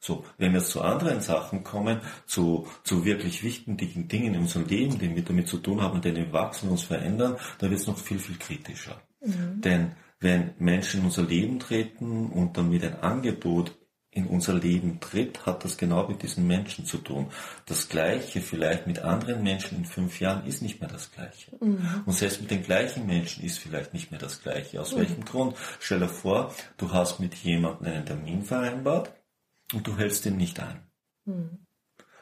So, 0.00 0.24
wenn 0.38 0.52
wir 0.52 0.60
jetzt 0.60 0.70
zu 0.70 0.82
anderen 0.82 1.20
Sachen 1.20 1.64
kommen, 1.64 2.00
zu, 2.26 2.66
zu 2.84 3.04
wirklich 3.04 3.42
wichtigen 3.42 4.08
Dingen 4.08 4.34
in 4.34 4.40
unserem 4.40 4.66
Leben, 4.66 4.98
die 4.98 5.14
wir 5.14 5.24
damit 5.24 5.48
zu 5.48 5.58
tun 5.58 5.80
haben, 5.82 6.00
denen 6.00 6.16
wir 6.16 6.32
wachsen 6.32 6.66
und 6.66 6.72
uns 6.72 6.82
verändern, 6.82 7.36
da 7.58 7.70
wird 7.70 7.80
es 7.80 7.86
noch 7.86 7.98
viel, 7.98 8.18
viel 8.18 8.38
kritischer. 8.38 9.00
Mhm. 9.20 9.60
Denn 9.60 9.92
wenn 10.20 10.52
Menschen 10.58 11.00
in 11.00 11.06
unser 11.06 11.22
Leben 11.22 11.58
treten 11.58 12.30
und 12.30 12.56
damit 12.56 12.84
ein 12.84 13.00
Angebot 13.00 13.76
in 14.16 14.26
unser 14.28 14.54
Leben 14.54 14.98
tritt, 14.98 15.44
hat 15.44 15.62
das 15.62 15.76
genau 15.76 16.08
mit 16.08 16.22
diesen 16.22 16.46
Menschen 16.46 16.86
zu 16.86 16.96
tun. 16.98 17.26
Das 17.66 17.90
Gleiche 17.90 18.40
vielleicht 18.40 18.86
mit 18.86 19.00
anderen 19.00 19.42
Menschen 19.42 19.76
in 19.76 19.84
fünf 19.84 20.20
Jahren 20.20 20.46
ist 20.46 20.62
nicht 20.62 20.80
mehr 20.80 20.88
das 20.88 21.12
Gleiche. 21.12 21.52
Mhm. 21.60 22.02
Und 22.06 22.14
selbst 22.14 22.40
mit 22.40 22.50
den 22.50 22.62
gleichen 22.62 23.06
Menschen 23.06 23.44
ist 23.44 23.58
vielleicht 23.58 23.92
nicht 23.92 24.10
mehr 24.10 24.20
das 24.20 24.40
Gleiche. 24.40 24.80
Aus 24.80 24.94
mhm. 24.94 25.00
welchem 25.00 25.24
Grund? 25.26 25.54
Stell 25.80 26.00
dir 26.00 26.08
vor, 26.08 26.54
du 26.78 26.92
hast 26.92 27.20
mit 27.20 27.34
jemandem 27.34 27.92
einen 27.92 28.06
Termin 28.06 28.42
vereinbart 28.42 29.12
und 29.72 29.86
du 29.86 29.96
hältst 29.96 30.26
ihn 30.26 30.36
nicht 30.36 30.60
ein. 30.60 30.82
Mhm. 31.24 31.66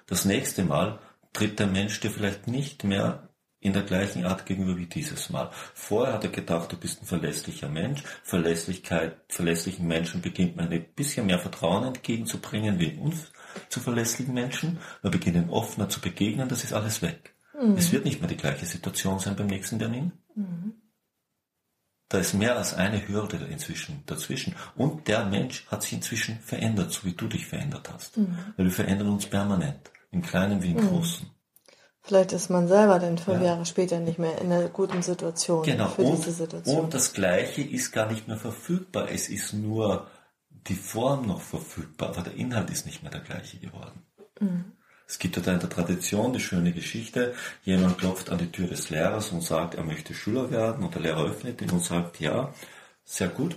Das 0.06 0.24
nächste 0.24 0.64
Mal 0.64 0.98
tritt 1.32 1.58
der 1.58 1.66
Mensch 1.66 2.00
dir 2.00 2.10
vielleicht 2.10 2.46
nicht 2.46 2.84
mehr 2.84 3.28
in 3.60 3.72
der 3.72 3.82
gleichen 3.82 4.26
Art 4.26 4.44
gegenüber 4.44 4.76
wie 4.76 4.86
dieses 4.86 5.30
Mal. 5.30 5.50
Vorher 5.72 6.14
hat 6.14 6.24
er 6.24 6.30
gedacht, 6.30 6.70
du 6.70 6.76
bist 6.76 7.02
ein 7.02 7.06
verlässlicher 7.06 7.68
Mensch. 7.68 8.02
Verlässlichkeit, 8.22 9.16
verlässlichen 9.28 9.86
Menschen 9.86 10.20
beginnt 10.20 10.56
man 10.56 10.68
ein 10.68 10.84
bisschen 10.94 11.26
mehr 11.26 11.38
Vertrauen 11.38 11.84
entgegenzubringen 11.84 12.78
wie 12.78 12.98
uns 12.98 13.32
zu 13.70 13.80
verlässlichen 13.80 14.34
Menschen. 14.34 14.78
Wir 15.00 15.10
beginnen 15.10 15.48
offener 15.48 15.88
zu 15.88 16.00
begegnen, 16.00 16.48
das 16.48 16.62
ist 16.62 16.74
alles 16.74 17.00
weg. 17.00 17.34
Mhm. 17.58 17.76
Es 17.76 17.90
wird 17.90 18.04
nicht 18.04 18.20
mehr 18.20 18.28
die 18.28 18.36
gleiche 18.36 18.66
Situation 18.66 19.18
sein 19.18 19.34
beim 19.34 19.46
nächsten 19.46 19.78
Termin. 19.78 20.12
Mhm. 20.34 20.74
Da 22.08 22.18
ist 22.18 22.34
mehr 22.34 22.56
als 22.56 22.74
eine 22.74 23.08
Hürde 23.08 23.38
inzwischen 23.50 24.02
dazwischen. 24.06 24.54
Und 24.76 25.08
der 25.08 25.24
Mensch 25.24 25.66
hat 25.68 25.82
sich 25.82 25.94
inzwischen 25.94 26.38
verändert, 26.40 26.92
so 26.92 27.04
wie 27.04 27.14
du 27.14 27.26
dich 27.26 27.46
verändert 27.46 27.90
hast. 27.92 28.16
Mhm. 28.16 28.38
Weil 28.56 28.66
wir 28.66 28.72
verändern 28.72 29.08
uns 29.08 29.26
permanent, 29.26 29.90
im 30.10 30.22
Kleinen 30.22 30.62
wie 30.62 30.72
im 30.72 30.76
mhm. 30.76 30.88
Großen. 30.88 31.30
Vielleicht 32.02 32.32
ist 32.32 32.50
man 32.50 32.68
selber 32.68 32.98
dann 32.98 33.16
fünf 33.16 33.40
ja. 33.40 33.46
Jahre 33.46 33.64
später 33.64 33.98
nicht 33.98 34.18
mehr 34.18 34.38
in 34.38 34.52
einer 34.52 34.68
guten 34.68 35.00
Situation 35.00 35.62
genau. 35.62 35.88
für 35.88 36.02
und, 36.02 36.18
diese 36.18 36.32
Situation. 36.32 36.84
Und 36.84 36.92
das 36.92 37.14
Gleiche 37.14 37.62
ist 37.62 37.92
gar 37.92 38.10
nicht 38.12 38.28
mehr 38.28 38.36
verfügbar. 38.36 39.08
Es 39.10 39.30
ist 39.30 39.54
nur 39.54 40.06
die 40.50 40.74
Form 40.74 41.26
noch 41.26 41.40
verfügbar, 41.40 42.10
aber 42.10 42.22
der 42.22 42.34
Inhalt 42.34 42.68
ist 42.68 42.84
nicht 42.84 43.02
mehr 43.02 43.10
der 43.10 43.22
gleiche 43.22 43.58
geworden. 43.58 44.02
Mhm. 44.38 44.72
Es 45.14 45.20
gibt 45.20 45.36
da 45.36 45.52
in 45.52 45.60
der 45.60 45.70
Tradition 45.70 46.32
die 46.32 46.40
schöne 46.40 46.72
Geschichte, 46.72 47.36
jemand 47.62 47.98
klopft 47.98 48.30
an 48.30 48.38
die 48.38 48.50
Tür 48.50 48.66
des 48.66 48.90
Lehrers 48.90 49.30
und 49.30 49.42
sagt, 49.42 49.76
er 49.76 49.84
möchte 49.84 50.12
Schüler 50.12 50.50
werden 50.50 50.84
und 50.84 50.92
der 50.92 51.02
Lehrer 51.02 51.26
öffnet 51.26 51.62
ihn 51.62 51.70
und 51.70 51.84
sagt, 51.84 52.18
ja, 52.18 52.52
sehr 53.04 53.28
gut, 53.28 53.56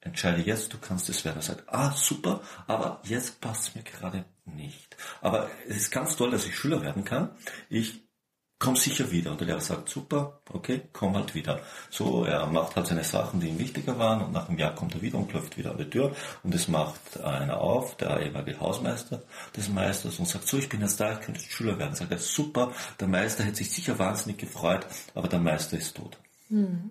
entscheide 0.00 0.42
jetzt, 0.42 0.74
du 0.74 0.78
kannst 0.78 1.08
es 1.08 1.24
werden. 1.24 1.38
Er 1.38 1.42
sagt, 1.42 1.64
ah, 1.68 1.92
super, 1.92 2.42
aber 2.66 3.00
jetzt 3.04 3.40
passt 3.40 3.74
mir 3.74 3.82
gerade 3.82 4.26
nicht. 4.44 4.94
Aber 5.22 5.48
es 5.66 5.78
ist 5.78 5.90
ganz 5.90 6.16
toll, 6.16 6.30
dass 6.30 6.44
ich 6.44 6.54
Schüler 6.54 6.82
werden 6.82 7.06
kann. 7.06 7.30
Ich 7.70 8.02
komme 8.58 8.76
sicher 8.76 9.10
wieder. 9.10 9.30
Und 9.30 9.40
der 9.40 9.48
Lehrer 9.48 9.60
sagt, 9.60 9.88
super, 9.88 10.40
okay, 10.52 10.82
komm 10.92 11.14
halt 11.14 11.34
wieder. 11.34 11.60
So, 11.90 12.24
er 12.24 12.46
macht 12.46 12.76
halt 12.76 12.86
seine 12.86 13.04
Sachen, 13.04 13.40
die 13.40 13.48
ihm 13.48 13.58
wichtiger 13.58 13.98
waren 13.98 14.22
und 14.22 14.32
nach 14.32 14.48
einem 14.48 14.58
Jahr 14.58 14.74
kommt 14.74 14.94
er 14.94 15.02
wieder 15.02 15.18
und 15.18 15.28
klopft 15.28 15.56
wieder 15.56 15.72
an 15.72 15.78
die 15.78 15.90
Tür 15.90 16.14
und 16.42 16.54
es 16.54 16.68
macht 16.68 17.20
einer 17.22 17.60
auf, 17.60 17.96
der 17.96 18.20
ehemalige 18.20 18.60
Hausmeister 18.60 19.22
des 19.56 19.68
Meisters 19.68 20.18
und 20.18 20.28
sagt, 20.28 20.48
so, 20.48 20.56
ich 20.58 20.68
bin 20.68 20.80
jetzt 20.80 21.00
da, 21.00 21.12
ich 21.12 21.20
könnte 21.20 21.40
jetzt 21.40 21.52
Schüler 21.52 21.78
werden. 21.78 21.94
Sagt 21.94 22.10
er, 22.10 22.18
super, 22.18 22.72
der 23.00 23.08
Meister 23.08 23.44
hätte 23.44 23.56
sich 23.56 23.70
sicher 23.70 23.98
wahnsinnig 23.98 24.38
gefreut, 24.38 24.86
aber 25.14 25.28
der 25.28 25.40
Meister 25.40 25.76
ist 25.76 25.96
tot. 25.96 26.16
Mhm. 26.48 26.90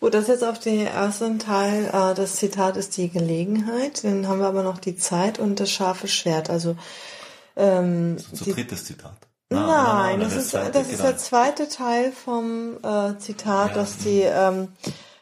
Gut, 0.00 0.14
das 0.14 0.28
jetzt 0.28 0.44
auf 0.44 0.58
den 0.58 0.86
ersten 0.86 1.38
Teil, 1.38 1.84
äh, 1.88 2.14
das 2.14 2.36
Zitat 2.36 2.78
ist 2.78 2.96
die 2.96 3.10
Gelegenheit. 3.10 4.02
Dann 4.02 4.28
haben 4.28 4.40
wir 4.40 4.46
aber 4.46 4.62
noch 4.62 4.78
die 4.78 4.96
Zeit 4.96 5.38
und 5.38 5.60
das 5.60 5.70
scharfe 5.70 6.08
Schwert. 6.08 6.48
Also 6.48 6.76
ähm, 7.54 8.16
das 8.16 8.24
ist 8.24 8.32
unser 8.32 8.52
drittes 8.52 8.84
Zitat. 8.86 9.29
Nein, 9.50 9.66
nein, 9.66 10.18
nein 10.18 10.20
das, 10.20 10.36
ist, 10.36 10.54
das 10.54 10.88
ist 10.88 11.02
der 11.02 11.16
zweite 11.16 11.68
Teil 11.68 12.12
vom 12.12 12.76
äh, 12.82 13.18
Zitat, 13.18 13.70
ja. 13.70 13.74
dass 13.74 13.98
die 13.98 14.20
ähm, 14.20 14.68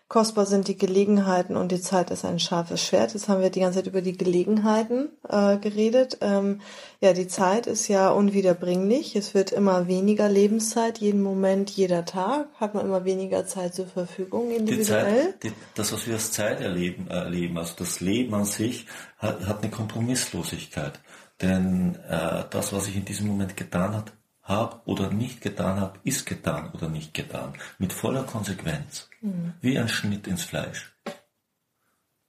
Kostbar 0.08 0.47
sind 0.47 0.68
die 0.68 0.78
Gelegenheiten 0.78 1.54
und 1.54 1.70
die 1.70 1.82
Zeit 1.82 2.11
ist 2.11 2.25
ein 2.25 2.38
scharfes 2.38 2.82
Schwert. 2.82 3.12
Jetzt 3.12 3.28
haben 3.28 3.42
wir 3.42 3.50
die 3.50 3.61
ganze 3.61 3.80
Zeit 3.80 3.88
über 3.88 4.00
die 4.00 4.16
Gelegenheiten 4.16 5.11
äh, 5.28 5.58
geredet. 5.58 6.16
Ähm, 6.23 6.62
ja, 7.00 7.12
die 7.12 7.28
Zeit 7.28 7.66
ist 7.66 7.88
ja 7.88 8.08
unwiederbringlich. 8.08 9.16
Es 9.16 9.35
wird 9.35 9.52
immer 9.52 9.87
weniger 9.87 10.30
Lebenszeit. 10.30 10.97
Jeden 10.97 11.20
Moment, 11.20 11.68
jeder 11.68 12.06
Tag 12.06 12.49
hat 12.58 12.75
man 12.75 12.87
immer 12.87 13.04
weniger 13.04 13.44
Zeit 13.47 13.75
zur 13.75 13.87
Verfügung 13.87 14.50
individuell. 14.50 15.14
Die 15.14 15.30
Zeit, 15.30 15.42
die, 15.42 15.52
das, 15.75 15.92
was 15.92 16.06
wir 16.06 16.14
als 16.14 16.32
Zeit 16.32 16.62
erleben, 16.62 17.08
erleben, 17.08 17.58
also 17.58 17.75
das 17.76 18.00
Leben 18.00 18.32
an 18.32 18.47
sich, 18.47 18.87
hat, 19.18 19.47
hat 19.47 19.62
eine 19.62 19.70
Kompromisslosigkeit. 19.70 21.00
Denn 21.42 21.97
äh, 22.08 22.44
das, 22.49 22.73
was 22.73 22.88
ich 22.88 22.97
in 22.97 23.04
diesem 23.04 23.26
Moment 23.26 23.58
getan 23.58 23.94
habe, 23.94 24.11
habe 24.49 24.81
oder 24.87 25.11
nicht 25.11 25.40
getan 25.40 25.78
habe, 25.78 25.99
ist 26.05 26.26
getan 26.26 26.73
oder 26.73 26.88
nicht 26.88 27.14
getan. 27.14 27.52
Mit 27.78 27.93
voller 27.93 28.25
Konsequenz. 28.25 29.09
Mhm. 29.21 29.55
Wie 29.61 29.78
ein 29.78 29.88
Schnitt 29.88 30.26
ins 30.26 30.45
Fleisch. 30.45 30.97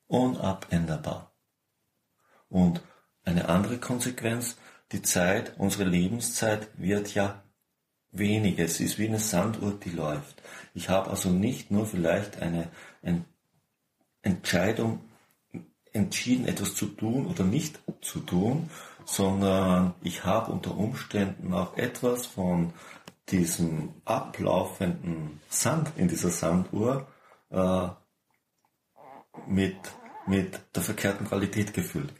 Unabänderbar. 0.07 1.31
Und 2.49 2.81
eine 3.23 3.47
andere 3.47 3.77
Konsequenz, 3.77 4.57
die 4.91 5.01
Zeit, 5.01 5.53
unsere 5.57 5.85
Lebenszeit 5.85 6.67
wird 6.77 7.13
ja 7.13 7.43
weniger. 8.11 8.65
Es 8.65 8.79
ist 8.79 8.97
wie 8.97 9.07
eine 9.07 9.19
Sanduhr, 9.19 9.79
die 9.79 9.91
läuft. 9.91 10.41
Ich 10.73 10.89
habe 10.89 11.09
also 11.09 11.29
nicht 11.29 11.71
nur 11.71 11.85
vielleicht 11.85 12.41
eine, 12.41 12.69
eine 13.01 13.23
Entscheidung 14.21 15.01
entschieden, 15.93 16.47
etwas 16.47 16.75
zu 16.75 16.87
tun 16.87 17.27
oder 17.27 17.43
nicht 17.43 17.79
zu 18.01 18.19
tun, 18.19 18.69
sondern 19.11 19.95
ich 20.01 20.23
habe 20.23 20.51
unter 20.51 20.77
Umständen 20.77 21.53
auch 21.53 21.75
etwas 21.77 22.27
von 22.27 22.73
diesem 23.29 23.93
ablaufenden 24.05 25.39
Sand 25.49 25.91
in 25.95 26.07
dieser 26.07 26.29
Sanduhr 26.29 27.07
äh, 27.49 27.87
mit, 29.47 29.77
mit 30.27 30.61
der 30.75 30.83
verkehrten 30.83 31.27
Qualität 31.27 31.73
gefüllt. 31.73 32.13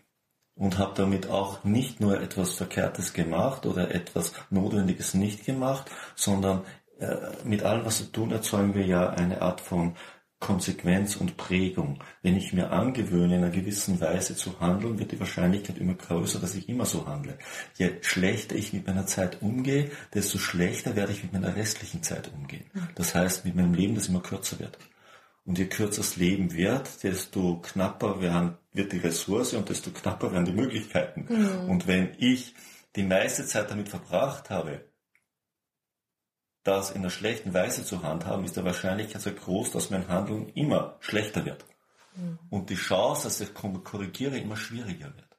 Und 0.56 0.78
habe 0.78 0.94
damit 0.96 1.30
auch 1.30 1.64
nicht 1.64 2.02
nur 2.02 2.20
etwas 2.20 2.54
Verkehrtes 2.54 3.14
gemacht 3.14 3.66
oder 3.66 3.94
etwas 3.94 4.34
Notwendiges 4.50 5.14
nicht 5.14 5.46
gemacht, 5.46 5.90
sondern 6.16 6.66
äh, 7.00 7.16
mit 7.44 7.64
allem, 7.64 7.86
was 7.86 8.02
wir 8.02 8.12
tun, 8.12 8.32
erzeugen 8.32 8.74
wir 8.74 8.86
ja 8.86 9.10
eine 9.10 9.42
Art 9.42 9.62
von 9.62 9.96
Konsequenz 10.40 11.18
und 11.18 11.36
Prägung. 11.36 12.02
Wenn 12.22 12.38
ich 12.38 12.54
mir 12.54 12.72
angewöhne, 12.72 13.36
in 13.36 13.44
einer 13.44 13.52
gewissen 13.52 14.00
Weise 14.00 14.36
zu 14.36 14.60
handeln, 14.60 14.98
wird 14.98 15.12
die 15.12 15.20
Wahrscheinlichkeit 15.20 15.78
immer 15.78 15.96
größer, 15.96 16.40
dass 16.40 16.56
ich 16.56 16.70
immer 16.70 16.86
so 16.86 17.06
handle. 17.08 17.38
Je 17.76 17.92
schlechter 18.02 18.56
ich 18.56 18.72
mit 18.72 18.88
meiner 18.88 19.06
Zeit 19.06 19.42
umgehe, 19.42 19.92
desto 20.14 20.38
schlechter 20.38 20.96
werde 20.96 21.12
ich 21.12 21.24
mit 21.24 21.34
meiner 21.34 21.56
restlichen 21.56 22.04
Zeit 22.04 22.32
umgehen. 22.34 22.66
Das 22.96 23.14
heißt, 23.16 23.44
mit 23.46 23.56
meinem 23.56 23.74
Leben, 23.74 23.96
das 23.96 24.08
immer 24.08 24.22
kürzer 24.22 24.60
wird. 24.60 24.78
Und 25.46 25.58
je 25.58 25.66
kürzer 25.66 26.02
das 26.02 26.16
Leben 26.16 26.54
wird, 26.54 27.04
desto 27.04 27.58
knapper 27.58 28.22
werden, 28.22 28.56
wird 28.72 28.94
die 28.94 29.00
Ressource 29.00 29.54
und 29.54 29.68
desto 29.68 29.92
knapper 29.92 30.32
werden 30.32 30.46
die 30.46 30.54
Möglichkeiten. 30.54 31.26
Mhm. 31.28 31.70
Und 31.70 31.88
wenn 31.88 32.10
ich 32.18 32.54
die 32.96 33.04
meiste 33.04 33.46
Zeit 33.46 33.72
damit 33.72 33.90
verbracht 33.90 34.50
habe, 34.50 34.86
das 36.64 36.92
in 36.92 37.02
einer 37.02 37.10
schlechten 37.10 37.54
Weise 37.54 37.84
zu 37.86 38.04
handhaben, 38.04 38.46
ist 38.46 38.58
der 38.58 38.66
Wahrscheinlichkeit 38.66 39.22
sehr 39.22 39.34
groß, 39.34 39.72
dass 39.72 39.90
mein 39.90 40.08
Handeln 40.08 40.50
immer 40.50 40.98
schlechter 41.00 41.46
wird. 41.46 41.66
Mhm. 42.16 42.40
Und 42.50 42.70
die 42.70 42.76
Chance, 42.76 43.24
dass 43.24 43.42
ich 43.42 43.54
korrigiere, 43.54 44.38
immer 44.38 44.58
schwieriger 44.58 45.16
wird. 45.16 45.38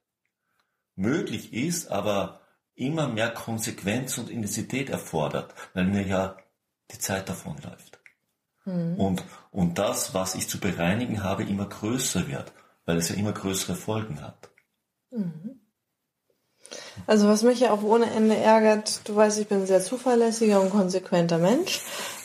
Möglich 0.96 1.52
ist, 1.52 1.90
aber 1.90 2.40
immer 2.74 3.08
mehr 3.08 3.30
Konsequenz 3.30 4.18
und 4.18 4.30
Intensität 4.30 4.88
erfordert, 4.88 5.54
weil 5.74 5.84
mir 5.84 6.06
ja 6.06 6.36
die 6.90 6.98
Zeit 6.98 7.28
davonläuft. 7.28 8.00
Mhm. 8.64 8.96
Und, 8.96 9.24
und 9.50 9.78
das, 9.78 10.14
was 10.14 10.34
ich 10.34 10.48
zu 10.48 10.58
bereinigen 10.58 11.22
habe, 11.22 11.44
immer 11.44 11.66
größer 11.66 12.26
wird, 12.28 12.52
weil 12.84 12.96
es 12.96 13.08
ja 13.08 13.16
immer 13.16 13.32
größere 13.32 13.76
Folgen 13.76 14.22
hat. 14.22 14.50
Mhm. 15.10 15.59
Also 17.06 17.28
was 17.28 17.42
mich 17.42 17.60
ja 17.60 17.72
auch 17.72 17.82
ohne 17.82 18.10
Ende 18.10 18.36
ärgert, 18.36 19.00
du 19.04 19.16
weißt, 19.16 19.38
ich 19.38 19.48
bin 19.48 19.58
ein 19.58 19.66
sehr 19.66 19.82
zuverlässiger 19.82 20.60
und 20.60 20.70
konsequenter 20.70 21.38
Mensch. 21.38 21.80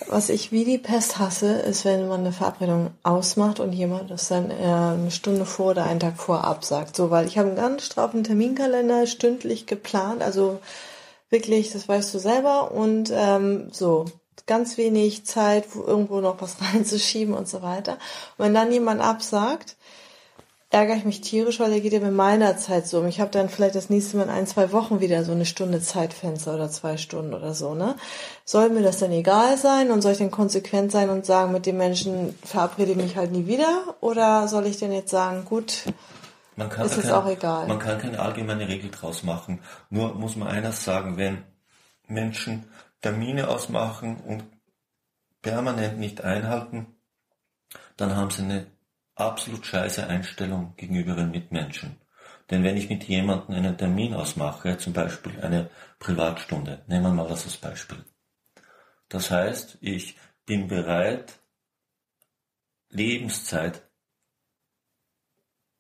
Was 0.08 0.30
ich 0.30 0.52
wie 0.52 0.66
die 0.66 0.78
Pest 0.78 1.18
hasse, 1.18 1.54
ist, 1.54 1.86
wenn 1.86 2.08
man 2.08 2.20
eine 2.22 2.32
Verabredung 2.32 2.92
ausmacht 3.04 3.60
und 3.60 3.74
jemand 3.74 4.12
das 4.12 4.28
dann 4.28 4.52
äh, 4.52 4.54
eine 4.54 5.12
Stunde 5.12 5.46
vor 5.46 5.72
oder 5.72 5.86
einen 5.86 6.00
Tag 6.00 6.18
vor 6.18 6.44
absagt. 6.44 6.96
So, 6.96 7.10
weil 7.10 7.26
ich 7.26 7.38
habe 7.38 7.48
einen 7.50 7.58
ganz 7.58 7.86
straffen 7.86 8.24
Terminkalender 8.24 9.08
stündlich 9.08 9.66
geplant, 9.66 10.22
also 10.22 10.60
wirklich, 11.30 11.72
das 11.72 11.88
weißt 11.88 12.14
du 12.14 12.20
selber 12.20 12.72
und 12.72 13.12
ähm, 13.14 13.70
so 13.72 14.06
ganz 14.46 14.78
wenig 14.78 15.26
Zeit, 15.26 15.66
wo 15.74 15.84
irgendwo 15.84 16.22
noch 16.22 16.42
was 16.42 16.58
reinzuschieben 16.74 17.34
und 17.34 17.48
so 17.48 17.62
weiter. 17.62 17.94
Und 18.38 18.46
wenn 18.46 18.54
dann 18.54 18.72
jemand 18.72 19.02
absagt, 19.02 19.76
ärgere 20.76 20.98
ich 20.98 21.06
mich 21.06 21.22
tierisch, 21.22 21.62
weil 21.62 21.72
er 21.72 21.80
geht 21.80 21.94
ja 21.94 22.02
mit 22.02 22.12
meiner 22.14 22.58
Zeit 22.58 22.86
so 22.86 23.00
um. 23.00 23.08
Ich 23.08 23.22
habe 23.22 23.32
dann 23.32 23.48
vielleicht 23.48 23.76
das 23.76 23.90
nächste 23.90 24.18
Mal 24.18 24.24
in 24.24 24.30
ein, 24.30 24.46
zwei 24.46 24.74
Wochen 24.74 25.00
wieder 25.00 25.24
so 25.24 25.32
eine 25.32 25.46
Stunde 25.46 25.82
Zeitfenster 25.82 26.54
oder 26.54 26.70
zwei 26.70 26.98
Stunden 26.98 27.34
oder 27.34 27.54
so, 27.54 27.76
ne? 27.76 27.96
Soll 28.44 28.70
mir 28.70 28.84
das 28.84 29.00
denn 29.00 29.14
egal 29.14 29.58
sein 29.58 29.90
und 29.90 30.02
soll 30.02 30.12
ich 30.12 30.18
denn 30.18 30.32
konsequent 30.32 30.92
sein 30.92 31.10
und 31.10 31.26
sagen, 31.26 31.54
mit 31.54 31.66
dem 31.66 31.78
Menschen 31.78 32.38
verabrede 32.44 32.92
ich 32.92 32.98
mich 32.98 33.16
halt 33.16 33.32
nie 33.32 33.48
wieder? 33.48 33.96
Oder 34.02 34.50
soll 34.50 34.68
ich 34.68 34.78
denn 34.78 34.92
jetzt 34.92 35.12
sagen, 35.12 35.46
gut, 35.46 35.86
man 36.58 36.70
kann 36.70 36.86
ist 36.86 36.98
es 36.98 37.10
auch 37.10 37.28
egal? 37.28 37.68
Man 37.68 37.80
kann 37.80 37.98
keine 37.98 38.20
allgemeine 38.20 38.68
Regel 38.68 38.92
draus 38.92 39.24
machen. 39.24 39.60
Nur 39.90 40.14
muss 40.14 40.36
man 40.36 40.50
eines 40.50 40.84
sagen, 40.84 41.16
wenn 41.16 41.44
Menschen 42.08 42.66
Termine 43.02 43.48
ausmachen 43.48 44.18
und 44.28 44.44
permanent 45.42 46.00
nicht 46.00 46.22
einhalten, 46.22 46.88
dann 47.96 48.18
haben 48.18 48.30
sie 48.30 48.42
eine 48.42 48.75
absolut 49.16 49.66
scheiße 49.66 50.06
Einstellung 50.08 50.76
gegenüber 50.76 51.16
ihren 51.16 51.32
Mitmenschen. 51.32 51.98
Denn 52.50 52.64
wenn 52.64 52.78
ich 52.78 52.90
mit 52.90 53.06
jemandem 53.06 53.56
einen 53.56 53.78
Termin 53.78 54.14
ausmache, 54.14 54.78
zum 54.78 54.94
Beispiel 54.94 55.40
eine 55.42 55.70
Privatstunde, 56.00 56.84
nehmen 56.88 57.04
wir 57.04 57.14
mal 57.14 57.28
das 57.28 57.46
als 57.46 57.58
Beispiel. 57.58 58.04
Das 59.10 59.32
heißt, 59.32 59.78
ich 59.82 60.18
bin 60.46 60.68
bereit, 60.68 61.40
Lebenszeit 62.90 63.82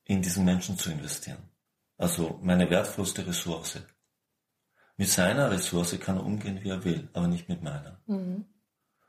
in 0.05 0.21
diesen 0.21 0.45
Menschen 0.45 0.77
zu 0.77 0.91
investieren. 0.91 1.49
Also 1.97 2.39
meine 2.41 2.69
wertvollste 2.69 3.25
Ressource. 3.25 3.79
Mit 4.97 5.09
seiner 5.09 5.51
Ressource 5.51 5.99
kann 5.99 6.17
er 6.17 6.25
umgehen, 6.25 6.63
wie 6.63 6.69
er 6.69 6.83
will, 6.83 7.09
aber 7.13 7.27
nicht 7.27 7.49
mit 7.49 7.61
meiner. 7.61 8.01
Mhm. 8.05 8.45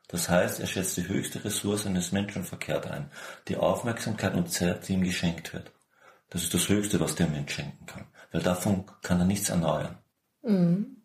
Das 0.09 0.29
heißt, 0.29 0.61
er 0.61 0.67
schätzt 0.67 0.97
die 0.97 1.09
höchste 1.09 1.45
Ressource 1.45 1.87
eines 1.87 2.13
Menschen 2.13 2.45
verkehrt 2.45 2.87
ein. 2.87 3.11
Die 3.49 3.57
Aufmerksamkeit 3.57 4.35
und 4.35 4.53
Zeit, 4.53 4.87
die 4.87 4.95
ihm 4.95 5.03
geschenkt 5.03 5.53
wird. 5.53 5.73
Das 6.31 6.43
ist 6.43 6.55
das 6.55 6.69
Höchste, 6.69 7.01
was 7.01 7.15
der 7.15 7.29
Mensch 7.29 7.55
schenken 7.55 7.87
kann. 7.87 8.07
Weil 8.31 8.43
davon 8.43 8.85
kann 9.03 9.19
er 9.19 9.27
nichts 9.27 9.49
erneuern. 9.49 9.99
Mhm. 10.43 11.03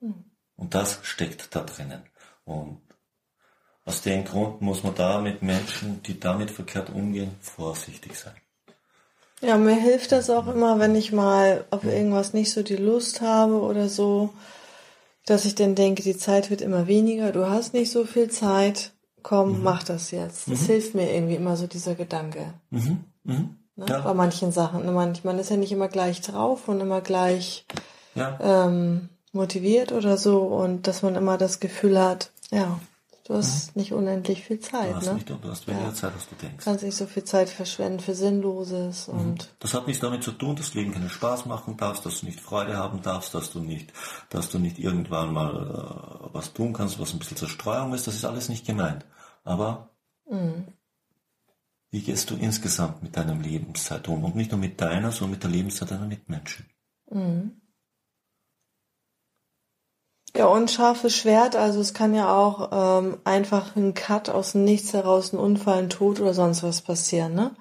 Mhm. 0.00 0.24
Und 0.56 0.74
das 0.74 1.00
steckt 1.02 1.54
da 1.54 1.60
drinnen. 1.60 2.02
Und 2.44 2.80
aus 3.84 4.02
dem 4.02 4.24
Grund 4.24 4.62
muss 4.62 4.82
man 4.82 4.94
da 4.94 5.20
mit 5.20 5.42
Menschen, 5.42 6.02
die 6.02 6.18
damit 6.18 6.50
verkehrt 6.50 6.90
umgehen, 6.90 7.36
vorsichtig 7.40 8.16
sein. 8.16 8.34
Ja, 9.42 9.58
mir 9.58 9.76
hilft 9.76 10.12
das 10.12 10.30
auch 10.30 10.46
immer, 10.48 10.78
wenn 10.78 10.94
ich 10.94 11.12
mal 11.12 11.66
auf 11.70 11.84
irgendwas 11.84 12.32
nicht 12.32 12.50
so 12.50 12.62
die 12.62 12.76
Lust 12.76 13.20
habe 13.20 13.60
oder 13.60 13.88
so, 13.88 14.32
dass 15.26 15.44
ich 15.44 15.54
dann 15.54 15.74
denke, 15.74 16.02
die 16.02 16.16
Zeit 16.16 16.50
wird 16.50 16.62
immer 16.62 16.86
weniger, 16.86 17.32
du 17.32 17.50
hast 17.50 17.74
nicht 17.74 17.90
so 17.90 18.04
viel 18.04 18.30
Zeit, 18.30 18.92
komm, 19.22 19.58
mhm. 19.58 19.64
mach 19.64 19.82
das 19.82 20.10
jetzt. 20.12 20.50
Das 20.50 20.62
mhm. 20.62 20.66
hilft 20.66 20.94
mir 20.94 21.12
irgendwie 21.12 21.34
immer 21.34 21.56
so 21.56 21.66
dieser 21.66 21.94
Gedanke. 21.94 22.54
Mhm. 22.70 23.04
mhm. 23.24 23.56
Ne? 23.78 23.84
Ja. 23.90 24.00
Bei 24.00 24.14
manchen 24.14 24.52
Sachen. 24.52 24.90
Man, 24.94 25.18
man 25.22 25.38
ist 25.38 25.50
ja 25.50 25.58
nicht 25.58 25.72
immer 25.72 25.88
gleich 25.88 26.22
drauf 26.22 26.66
und 26.66 26.80
immer 26.80 27.02
gleich 27.02 27.66
ja. 28.14 28.38
ähm, 28.40 29.10
motiviert 29.32 29.92
oder 29.92 30.16
so 30.16 30.38
und 30.44 30.86
dass 30.86 31.02
man 31.02 31.14
immer 31.14 31.36
das 31.36 31.60
Gefühl 31.60 32.00
hat, 32.00 32.30
ja, 32.50 32.80
Du 33.26 33.34
hast 33.34 33.74
mhm. 33.74 33.80
nicht 33.80 33.92
unendlich 33.92 34.44
viel 34.44 34.60
Zeit. 34.60 34.92
Du 34.92 34.96
hast, 34.96 35.06
ne? 35.06 35.14
nicht, 35.14 35.28
du 35.28 35.38
hast 35.42 35.66
weniger 35.66 35.86
ja. 35.86 35.94
Zeit, 35.94 36.14
als 36.14 36.28
du 36.28 36.36
denkst. 36.36 36.58
Du 36.58 36.70
kannst 36.70 36.84
nicht 36.84 36.96
so 36.96 37.06
viel 37.06 37.24
Zeit 37.24 37.48
verschwenden 37.48 37.98
für 37.98 38.14
Sinnloses 38.14 39.08
mhm. 39.08 39.18
und. 39.18 39.54
Das 39.58 39.74
hat 39.74 39.88
nichts 39.88 40.00
damit 40.00 40.22
zu 40.22 40.30
tun, 40.30 40.54
dass 40.54 40.74
Leben 40.74 40.92
keinen 40.92 41.10
Spaß 41.10 41.46
machen 41.46 41.76
darfst, 41.76 42.06
dass 42.06 42.20
du 42.20 42.26
nicht 42.26 42.40
Freude 42.40 42.76
haben 42.76 43.02
darfst, 43.02 43.34
dass 43.34 43.50
du 43.50 43.58
nicht, 43.58 43.92
dass 44.30 44.48
du 44.50 44.60
nicht 44.60 44.78
irgendwann 44.78 45.32
mal 45.32 46.30
äh, 46.30 46.34
was 46.34 46.52
tun 46.52 46.72
kannst, 46.72 47.00
was 47.00 47.12
ein 47.12 47.18
bisschen 47.18 47.36
Zerstreuung 47.36 47.94
ist. 47.94 48.06
Das 48.06 48.14
ist 48.14 48.24
alles 48.24 48.48
nicht 48.48 48.64
gemeint. 48.64 49.04
Aber 49.42 49.90
mhm. 50.30 50.68
wie 51.90 52.02
gehst 52.02 52.30
du 52.30 52.36
insgesamt 52.36 53.02
mit 53.02 53.16
deinem 53.16 53.40
Lebenszeit 53.40 54.06
um? 54.06 54.22
Und 54.22 54.36
nicht 54.36 54.52
nur 54.52 54.60
mit 54.60 54.80
deiner, 54.80 55.10
sondern 55.10 55.32
mit 55.32 55.42
der 55.42 55.50
Lebenszeit 55.50 55.90
deiner 55.90 56.06
Mitmenschen. 56.06 56.66
Mhm. 57.10 57.60
Ja, 60.36 60.46
und 60.46 60.70
scharfes 60.70 61.16
Schwert, 61.16 61.56
also 61.56 61.80
es 61.80 61.94
kann 61.94 62.14
ja 62.14 62.34
auch 62.34 62.98
ähm, 63.00 63.18
einfach 63.24 63.74
ein 63.74 63.94
Cut 63.94 64.28
aus 64.28 64.52
dem 64.52 64.64
Nichts 64.64 64.92
heraus, 64.92 65.32
ein 65.32 65.38
Unfall, 65.38 65.78
ein 65.78 65.88
Tod 65.88 66.20
oder 66.20 66.34
sonst 66.34 66.62
was 66.62 66.82
passieren, 66.82 67.34
ne? 67.34 67.52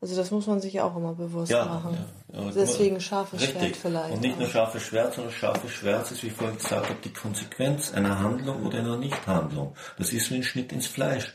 Also 0.00 0.16
das 0.16 0.30
muss 0.30 0.46
man 0.46 0.60
sich 0.60 0.82
auch 0.82 0.94
immer 0.96 1.14
bewusst 1.14 1.50
ja, 1.50 1.64
machen. 1.64 1.96
Ja, 2.30 2.42
ja. 2.42 2.50
Deswegen 2.50 3.00
scharfes 3.00 3.40
Richtig. 3.40 3.58
Schwert 3.58 3.76
vielleicht. 3.76 4.12
Und 4.12 4.20
nicht 4.20 4.38
nur 4.38 4.48
scharfes 4.48 4.82
Schwert, 4.82 5.14
sondern 5.14 5.32
scharfes 5.32 5.70
Schwert 5.70 6.10
ist, 6.10 6.22
wie 6.22 6.26
ich 6.26 6.34
vorhin 6.34 6.58
gesagt 6.58 6.90
habe, 6.90 6.98
die 7.02 7.12
Konsequenz 7.12 7.94
einer 7.94 8.18
Handlung 8.18 8.66
oder 8.66 8.80
einer 8.80 8.98
Nichthandlung. 8.98 9.74
Das 9.96 10.12
ist 10.12 10.30
wie 10.30 10.36
ein 10.36 10.42
Schnitt 10.42 10.72
ins 10.72 10.86
Fleisch. 10.86 11.34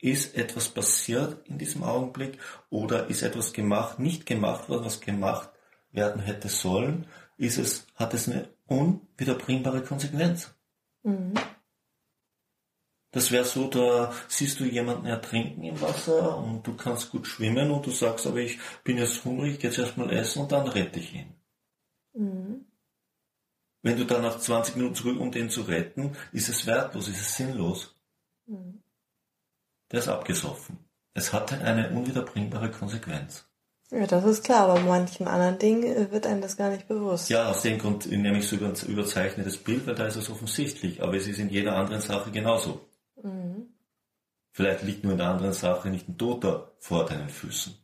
Ist 0.00 0.36
etwas 0.36 0.68
passiert 0.68 1.48
in 1.48 1.56
diesem 1.56 1.82
Augenblick 1.82 2.38
oder 2.68 3.08
ist 3.08 3.22
etwas 3.22 3.54
gemacht, 3.54 3.98
nicht 3.98 4.26
gemacht 4.26 4.68
worden, 4.68 4.84
was 4.84 5.00
gemacht 5.00 5.48
werden 5.90 6.20
hätte 6.20 6.48
sollen? 6.48 7.06
Ist 7.38 7.56
es, 7.56 7.86
hat 7.94 8.12
es 8.12 8.28
eine 8.28 8.48
unwiederbringbare 8.68 9.82
Konsequenz. 9.82 10.54
Mhm. 11.02 11.34
Das 13.10 13.30
wäre 13.30 13.44
so, 13.44 13.68
da 13.68 14.12
siehst 14.28 14.60
du 14.60 14.64
jemanden 14.64 15.06
ertrinken 15.06 15.64
im 15.64 15.80
Wasser 15.80 16.36
und 16.36 16.66
du 16.66 16.76
kannst 16.76 17.10
gut 17.10 17.26
schwimmen 17.26 17.70
und 17.70 17.86
du 17.86 17.90
sagst, 17.90 18.26
aber 18.26 18.38
ich 18.38 18.58
bin 18.84 18.98
jetzt 18.98 19.24
hungrig, 19.24 19.56
ich 19.56 19.62
jetzt 19.62 19.78
erstmal 19.78 20.12
essen 20.12 20.42
und 20.42 20.52
dann 20.52 20.68
rette 20.68 21.00
ich 21.00 21.14
ihn. 21.14 21.34
Mhm. 22.12 22.66
Wenn 23.82 23.96
du 23.96 24.04
dann 24.04 24.22
nach 24.22 24.38
20 24.38 24.76
Minuten 24.76 24.94
zurück, 24.94 25.18
um 25.18 25.32
den 25.32 25.48
zu 25.48 25.62
retten, 25.62 26.16
ist 26.32 26.48
es 26.48 26.66
wertlos, 26.66 27.08
ist 27.08 27.20
es 27.20 27.36
sinnlos. 27.36 27.94
Mhm. 28.46 28.82
Der 29.90 30.00
ist 30.00 30.08
abgesoffen. 30.08 30.78
Es 31.14 31.32
hatte 31.32 31.58
eine 31.58 31.90
unwiederbringbare 31.90 32.70
Konsequenz. 32.70 33.47
Ja, 33.90 34.06
das 34.06 34.24
ist 34.24 34.44
klar, 34.44 34.68
aber 34.68 34.80
manchen 34.80 35.26
anderen 35.26 35.58
Dingen 35.58 35.84
äh, 35.84 36.10
wird 36.10 36.26
einem 36.26 36.42
das 36.42 36.56
gar 36.56 36.70
nicht 36.70 36.88
bewusst. 36.88 37.30
Ja, 37.30 37.50
aus 37.50 37.62
dem 37.62 37.78
Grund 37.78 38.10
nehme 38.10 38.38
ich 38.38 38.48
so 38.48 38.56
ein 38.56 38.74
überzeichnetes 38.86 39.56
Bild, 39.56 39.86
weil 39.86 39.94
da 39.94 40.06
ist 40.06 40.16
es 40.16 40.28
offensichtlich, 40.28 41.02
aber 41.02 41.14
es 41.14 41.26
ist 41.26 41.38
in 41.38 41.48
jeder 41.48 41.74
anderen 41.74 42.02
Sache 42.02 42.30
genauso. 42.30 42.80
Mhm. 43.22 43.68
Vielleicht 44.52 44.82
liegt 44.82 45.04
nur 45.04 45.12
in 45.12 45.18
der 45.18 45.28
anderen 45.28 45.54
Sache 45.54 45.88
nicht 45.88 46.08
ein 46.08 46.18
Toter 46.18 46.72
vor 46.80 47.06
deinen 47.06 47.30
Füßen. 47.30 47.74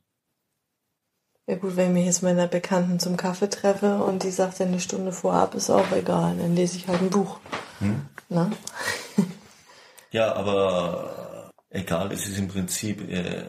Ja 1.46 1.56
gut, 1.56 1.76
wenn 1.76 1.88
ich 1.88 1.94
mich 1.94 2.06
jetzt 2.06 2.22
mit 2.22 2.32
einer 2.32 2.48
Bekannten 2.48 2.98
zum 2.98 3.16
Kaffee 3.16 3.48
treffe 3.48 4.02
und 4.02 4.22
die 4.22 4.30
sagt 4.30 4.60
eine 4.60 4.80
Stunde 4.80 5.12
vorab, 5.12 5.54
ist 5.54 5.70
auch 5.70 5.92
egal, 5.92 6.36
dann 6.36 6.54
lese 6.54 6.76
ich 6.76 6.88
halt 6.88 7.00
ein 7.00 7.10
Buch. 7.10 7.38
Hm? 7.80 8.06
Na? 8.28 8.50
ja, 10.10 10.32
aber 10.36 11.23
egal, 11.74 12.12
es 12.12 12.26
ist 12.26 12.38
im 12.38 12.48
Prinzip 12.48 13.08
äh, 13.10 13.44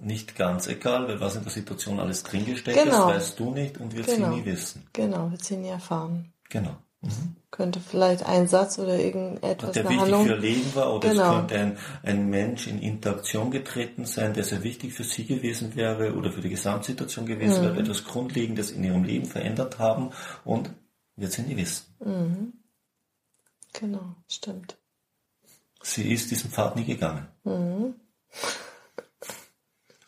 nicht 0.00 0.36
ganz 0.36 0.66
egal, 0.68 1.08
weil 1.08 1.20
was 1.20 1.36
in 1.36 1.42
der 1.42 1.52
Situation 1.52 2.00
alles 2.00 2.22
drin 2.22 2.46
gesteckt 2.46 2.82
genau. 2.82 3.08
ist, 3.10 3.16
weißt 3.16 3.40
du 3.40 3.50
nicht 3.50 3.78
und 3.78 3.94
wird 3.94 4.06
genau. 4.06 4.30
sie 4.30 4.36
nie 4.36 4.44
wissen. 4.46 4.86
Genau, 4.92 5.30
wird 5.30 5.44
sie 5.44 5.56
nie 5.56 5.68
erfahren. 5.68 6.32
Genau. 6.48 6.76
Mhm. 7.02 7.36
Könnte 7.50 7.80
vielleicht 7.80 8.24
ein 8.24 8.48
Satz 8.48 8.78
oder 8.78 8.98
irgendetwas 8.98 9.72
Der 9.72 9.84
wichtig 9.84 10.00
Handlung. 10.00 10.24
für 10.24 10.32
ihr 10.32 10.38
Leben 10.38 10.74
war 10.74 10.94
oder 10.94 11.10
genau. 11.10 11.22
es 11.22 11.36
könnte 11.36 11.58
ein, 11.58 11.78
ein 12.02 12.30
Mensch 12.30 12.66
in 12.66 12.80
Interaktion 12.80 13.50
getreten 13.50 14.06
sein, 14.06 14.34
der 14.34 14.44
sehr 14.44 14.62
wichtig 14.62 14.92
für 14.94 15.04
sie 15.04 15.26
gewesen 15.26 15.76
wäre 15.76 16.14
oder 16.14 16.32
für 16.32 16.40
die 16.40 16.48
Gesamtsituation 16.48 17.26
gewesen 17.26 17.60
mhm. 17.60 17.66
wäre, 17.66 17.80
etwas 17.80 18.04
Grundlegendes 18.04 18.70
in 18.70 18.84
ihrem 18.84 19.04
Leben 19.04 19.26
verändert 19.26 19.78
haben 19.78 20.10
und 20.44 20.70
wird 21.16 21.32
sie 21.32 21.42
nie 21.42 21.56
wissen. 21.56 21.94
Mhm. 22.00 22.52
Genau, 23.72 24.14
stimmt. 24.28 24.76
Sie 25.84 26.12
ist 26.12 26.30
diesen 26.30 26.50
Pfad 26.50 26.76
nie 26.76 26.84
gegangen. 26.84 27.28
Mhm. 27.44 27.94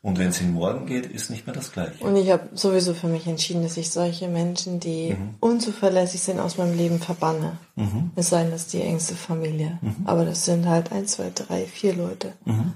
Und 0.01 0.19
wenn 0.19 0.33
sie 0.33 0.45
morgen 0.45 0.87
geht, 0.87 1.07
ist 1.07 1.31
nicht 1.31 1.47
mehr 1.47 1.55
das 1.55 1.73
Gleiche. 1.73 2.03
Und 2.03 2.17
ich 2.17 2.31
habe 2.31 2.49
sowieso 2.55 2.95
für 2.95 3.09
mich 3.09 3.27
entschieden, 3.27 3.63
dass 3.63 3.77
ich 3.77 3.91
solche 3.91 4.29
Menschen, 4.29 4.81
die 4.81 5.15
mhm. 5.15 5.35
unzuverlässig 5.41 6.23
sind, 6.23 6.39
aus 6.39 6.57
meinem 6.59 6.77
Leben 6.77 7.01
verbanne. 7.01 7.59
Mhm. 7.75 8.13
Es 8.15 8.31
sei 8.31 8.43
denn, 8.43 8.53
das 8.53 8.63
ist 8.63 8.73
die 8.73 8.83
engste 8.83 9.17
Familie. 9.17 9.79
Mhm. 9.83 9.97
Aber 10.07 10.25
das 10.25 10.45
sind 10.45 10.67
halt 10.67 10.93
ein, 10.93 11.07
zwei, 11.07 11.31
drei, 11.35 11.67
vier 11.67 11.95
Leute. 11.95 12.33
Mhm. 12.45 12.73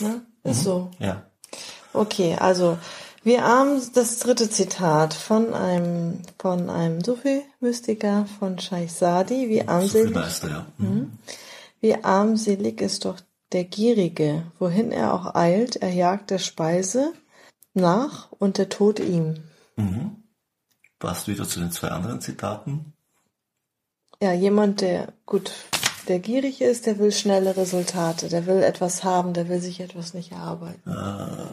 Ne? 0.00 0.22
Ist 0.42 0.60
mhm. 0.60 0.64
so. 0.64 0.90
Ja. 0.98 1.22
Okay, 1.92 2.36
also 2.40 2.78
wir 3.22 3.44
haben 3.44 3.80
das 3.94 4.18
dritte 4.18 4.48
Zitat 4.48 5.14
von 5.14 5.52
einem 5.54 6.20
von 6.38 6.70
einem 6.70 7.04
Sufi-Mystiker 7.04 8.26
von 8.38 8.58
Scheich 8.58 8.92
Sadi, 8.92 9.48
wie 9.50 9.68
armselig. 9.68 10.16
Ja. 10.16 10.66
Wie 11.80 11.94
armselig 11.94 12.80
ist 12.80 13.04
doch 13.04 13.20
der 13.52 13.64
Gierige, 13.64 14.52
wohin 14.58 14.92
er 14.92 15.14
auch 15.14 15.34
eilt, 15.34 15.76
er 15.76 15.92
jagt 15.92 16.30
der 16.30 16.38
Speise 16.38 17.12
nach 17.74 18.30
und 18.32 18.58
der 18.58 18.68
Tod 18.68 19.00
ihm. 19.00 19.42
Mhm. 19.76 20.22
Passt 20.98 21.28
wieder 21.28 21.48
zu 21.48 21.60
den 21.60 21.72
zwei 21.72 21.88
anderen 21.88 22.20
Zitaten? 22.20 22.92
Ja, 24.22 24.32
jemand, 24.32 24.82
der, 24.82 25.14
gut, 25.24 25.50
der 26.08 26.18
gierig 26.18 26.60
ist, 26.60 26.84
der 26.84 26.98
will 26.98 27.10
schnelle 27.10 27.56
Resultate, 27.56 28.28
der 28.28 28.46
will 28.46 28.62
etwas 28.62 29.02
haben, 29.02 29.32
der 29.32 29.48
will 29.48 29.60
sich 29.60 29.80
etwas 29.80 30.12
nicht 30.12 30.32
erarbeiten. 30.32 30.90
Ah, 30.90 31.48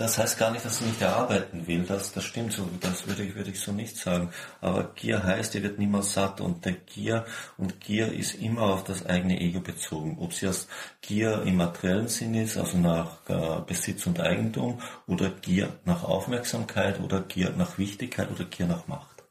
das 0.00 0.16
heißt 0.16 0.38
gar 0.38 0.50
nicht, 0.50 0.64
dass 0.64 0.80
er 0.80 0.86
nicht 0.86 1.02
erarbeiten 1.02 1.66
will. 1.66 1.84
Das, 1.84 2.10
das 2.12 2.24
stimmt 2.24 2.54
so. 2.54 2.66
Das 2.80 3.06
würde 3.06 3.22
ich, 3.22 3.34
würde 3.34 3.50
ich 3.50 3.60
so 3.60 3.70
nicht 3.70 3.98
sagen. 3.98 4.30
Aber 4.62 4.94
Gier 4.94 5.22
heißt, 5.22 5.54
er 5.56 5.62
wird 5.62 5.78
niemals 5.78 6.14
satt. 6.14 6.40
Und 6.40 6.64
der 6.64 6.72
Gier, 6.72 7.26
und 7.58 7.80
Gier 7.80 8.10
ist 8.10 8.34
immer 8.36 8.62
auf 8.62 8.82
das 8.82 9.04
eigene 9.04 9.38
Ego 9.38 9.60
bezogen. 9.60 10.16
Ob 10.18 10.32
sie 10.32 10.46
als 10.46 10.68
Gier 11.02 11.42
im 11.42 11.56
materiellen 11.56 12.08
Sinn 12.08 12.34
ist, 12.34 12.56
also 12.56 12.78
nach 12.78 13.28
äh, 13.28 13.60
Besitz 13.66 14.06
und 14.06 14.20
Eigentum, 14.20 14.80
oder 15.06 15.28
Gier 15.28 15.78
nach 15.84 16.02
Aufmerksamkeit, 16.02 16.98
oder 17.00 17.20
Gier 17.20 17.50
nach 17.50 17.76
Wichtigkeit, 17.76 18.30
oder 18.30 18.46
Gier 18.46 18.66
nach 18.66 18.88
Macht. 18.88 19.22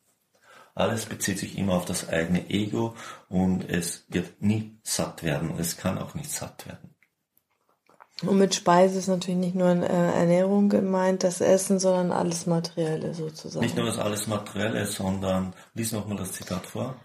Alles 0.76 1.08
bezieht 1.08 1.40
sich 1.40 1.58
immer 1.58 1.74
auf 1.74 1.86
das 1.86 2.10
eigene 2.10 2.48
Ego 2.48 2.96
und 3.28 3.68
es 3.68 4.06
wird 4.10 4.40
nie 4.44 4.80
satt 4.84 5.24
werden. 5.24 5.56
Es 5.58 5.78
kann 5.78 5.98
auch 5.98 6.14
nicht 6.14 6.30
satt 6.30 6.68
werden. 6.68 6.96
Und 8.22 8.38
mit 8.38 8.54
Speise 8.54 9.00
ist 9.00 9.08
natürlich 9.08 9.40
nicht 9.40 9.56
nur 9.56 9.70
äh, 9.70 9.86
Ernährung 9.86 10.68
gemeint, 10.68 11.24
das 11.24 11.40
Essen, 11.40 11.80
sondern 11.80 12.12
alles 12.12 12.46
Materielle 12.46 13.14
sozusagen. 13.14 13.64
Nicht 13.64 13.78
nur 13.78 13.86
das 13.86 13.98
alles 13.98 14.28
Materielle, 14.28 14.86
sondern 14.86 15.54
lies 15.74 15.92
nochmal 15.94 16.18
das 16.18 16.34
Zitat 16.34 16.66
vor. 16.66 16.96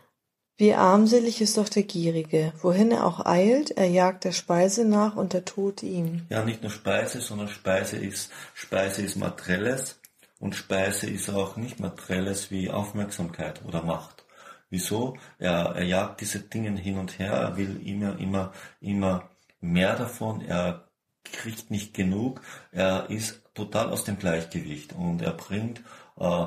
Wie 0.57 0.75
armselig 0.75 1.41
ist 1.41 1.59
doch 1.59 1.69
der 1.69 1.83
Gierige, 1.83 2.53
wohin 2.63 2.93
er 2.93 3.07
auch 3.07 3.27
eilt, 3.27 3.73
er 3.73 3.89
jagt 3.89 4.23
der 4.25 4.31
Speise 4.31 4.85
nach 4.85 5.17
und 5.17 5.33
der 5.33 5.45
Tod 5.45 5.83
ihm. 5.83 6.27
Ja, 6.31 6.45
nicht 6.45 6.63
nur 6.63 6.71
Speise, 6.71 7.21
sondern 7.21 7.49
Speise 7.49 7.97
ist, 7.97 8.31
Speise 8.55 9.03
ist 9.03 9.17
Materielles 9.17 9.99
und 10.39 10.55
Speise 10.55 11.11
ist 11.11 11.29
auch 11.29 11.57
nicht 11.57 11.81
Materielles 11.81 12.53
wie 12.53 12.71
Aufmerksamkeit 12.71 13.65
oder 13.65 13.83
Macht. 13.83 14.25
Wieso? 14.71 15.17
Er, 15.39 15.75
er 15.75 15.85
jagt 15.85 16.21
diese 16.21 16.39
Dinge 16.39 16.79
hin 16.79 16.99
und 16.99 17.19
her, 17.19 17.33
er 17.33 17.57
will 17.57 17.81
immer, 17.85 18.17
immer, 18.21 18.53
immer 18.81 19.29
mehr 19.61 19.97
davon, 19.97 20.41
er 20.41 20.85
kriegt 21.25 21.71
nicht 21.71 21.95
genug, 21.95 22.41
er 22.73 23.11
ist 23.11 23.43
total 23.55 23.91
aus 23.91 24.05
dem 24.05 24.19
Gleichgewicht 24.19 24.93
und 24.93 25.23
er 25.23 25.33
bringt, 25.33 25.81
äh, 26.19 26.47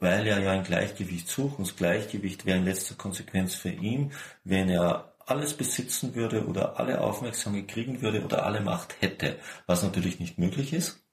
weil 0.00 0.26
er 0.26 0.40
ja 0.40 0.52
ein 0.52 0.64
Gleichgewicht 0.64 1.28
sucht, 1.28 1.58
und 1.58 1.66
das 1.66 1.76
Gleichgewicht 1.76 2.46
wäre 2.46 2.58
in 2.58 2.64
letzter 2.64 2.94
Konsequenz 2.94 3.54
für 3.54 3.70
ihn, 3.70 4.12
wenn 4.44 4.68
er 4.68 5.14
alles 5.26 5.54
besitzen 5.54 6.14
würde 6.14 6.46
oder 6.46 6.78
alle 6.78 7.00
Aufmerksamkeit 7.00 7.68
kriegen 7.68 8.00
würde 8.00 8.24
oder 8.24 8.44
alle 8.46 8.60
Macht 8.60 9.00
hätte, 9.00 9.38
was 9.66 9.82
natürlich 9.82 10.20
nicht 10.20 10.38
möglich 10.38 10.72
ist. 10.72 11.04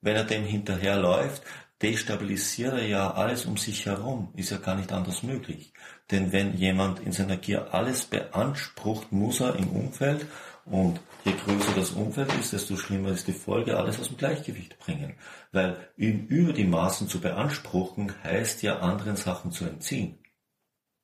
Wenn 0.00 0.16
er 0.16 0.24
dem 0.24 0.44
hinterherläuft, 0.44 1.42
destabilisiert 1.82 2.74
er 2.74 2.86
ja 2.86 3.10
alles 3.12 3.44
um 3.44 3.56
sich 3.56 3.86
herum, 3.86 4.32
ist 4.36 4.50
ja 4.50 4.56
gar 4.56 4.76
nicht 4.76 4.92
anders 4.92 5.22
möglich. 5.22 5.72
Denn 6.10 6.32
wenn 6.32 6.54
jemand 6.56 7.00
in 7.00 7.12
seiner 7.12 7.36
Gier 7.36 7.74
alles 7.74 8.04
beansprucht, 8.04 9.12
muss 9.12 9.40
er 9.40 9.56
im 9.56 9.68
Umfeld 9.68 10.26
und 10.64 11.00
je 11.24 11.32
größer 11.32 11.72
das 11.74 11.90
Umfeld 11.90 12.32
ist, 12.34 12.52
desto 12.52 12.76
schlimmer 12.76 13.10
ist 13.10 13.26
die 13.26 13.32
Folge, 13.32 13.76
alles 13.76 13.98
aus 13.98 14.08
dem 14.08 14.16
Gleichgewicht 14.16 14.78
bringen. 14.78 15.14
Weil 15.50 15.76
ihn 15.96 16.26
über 16.28 16.52
die 16.52 16.64
Maßen 16.64 17.08
zu 17.08 17.20
beanspruchen, 17.20 18.12
heißt 18.22 18.62
ja 18.62 18.78
anderen 18.78 19.16
Sachen 19.16 19.50
zu 19.50 19.64
entziehen. 19.64 20.18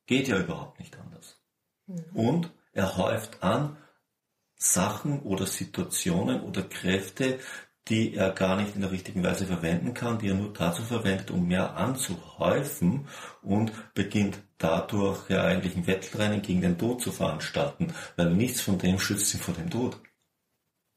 Geht 0.05 0.27
ja 0.27 0.39
überhaupt 0.39 0.79
nicht 0.79 0.97
anders. 0.97 1.41
Mhm. 1.87 2.05
Und 2.13 2.51
er 2.71 2.97
häuft 2.97 3.43
an 3.43 3.77
Sachen 4.55 5.21
oder 5.21 5.45
Situationen 5.45 6.41
oder 6.41 6.63
Kräfte, 6.63 7.39
die 7.87 8.13
er 8.13 8.31
gar 8.31 8.55
nicht 8.55 8.75
in 8.75 8.81
der 8.81 8.91
richtigen 8.91 9.23
Weise 9.23 9.47
verwenden 9.47 9.93
kann, 9.93 10.19
die 10.19 10.29
er 10.29 10.35
nur 10.35 10.53
dazu 10.53 10.83
verwendet, 10.83 11.31
um 11.31 11.47
mehr 11.47 11.75
anzuhäufen 11.75 13.07
und 13.41 13.71
beginnt 13.93 14.39
dadurch 14.59 15.29
ja 15.29 15.43
eigentlich 15.43 15.75
ein 15.75 15.87
Wettrennen 15.87 16.43
gegen 16.43 16.61
den 16.61 16.77
Tod 16.77 17.01
zu 17.01 17.11
veranstalten, 17.11 17.93
weil 18.15 18.29
nichts 18.31 18.61
von 18.61 18.77
dem 18.77 18.99
schützt 18.99 19.33
ihn 19.33 19.39
vor 19.39 19.55
dem 19.55 19.69
Tod. 19.69 19.99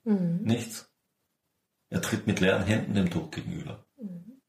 Mhm. 0.05 0.41
Nichts. 0.43 0.93
Er 1.89 2.03
tritt 2.03 2.27
mit 2.27 2.41
leeren 2.41 2.65
Händen 2.65 2.95
dem 2.95 3.11
Tod 3.11 3.33
gegenüber. 3.33 3.87
Mhm. 3.97 4.43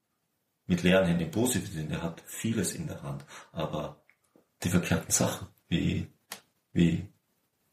Mit 0.66 0.84
leeren 0.84 1.06
Händen 1.06 1.24
im 1.24 1.32
positiven 1.32 1.74
Sinne. 1.74 1.94
Er 1.96 2.04
hat 2.04 2.22
vieles 2.26 2.74
in 2.74 2.88
der 2.88 3.02
Hand, 3.04 3.24
aber 3.52 4.04
die 4.64 4.70
verkehrten 4.70 5.12
Sachen, 5.12 5.48
wie, 5.68 6.08
wie 6.72 7.08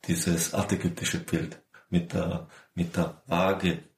dieses 0.07 0.55
artetypische 0.55 1.21
Bild 1.21 1.63
mit 1.89 2.13
der, 2.13 2.49
mit 2.75 2.97
der 2.97 3.23
Waage, 3.27 3.90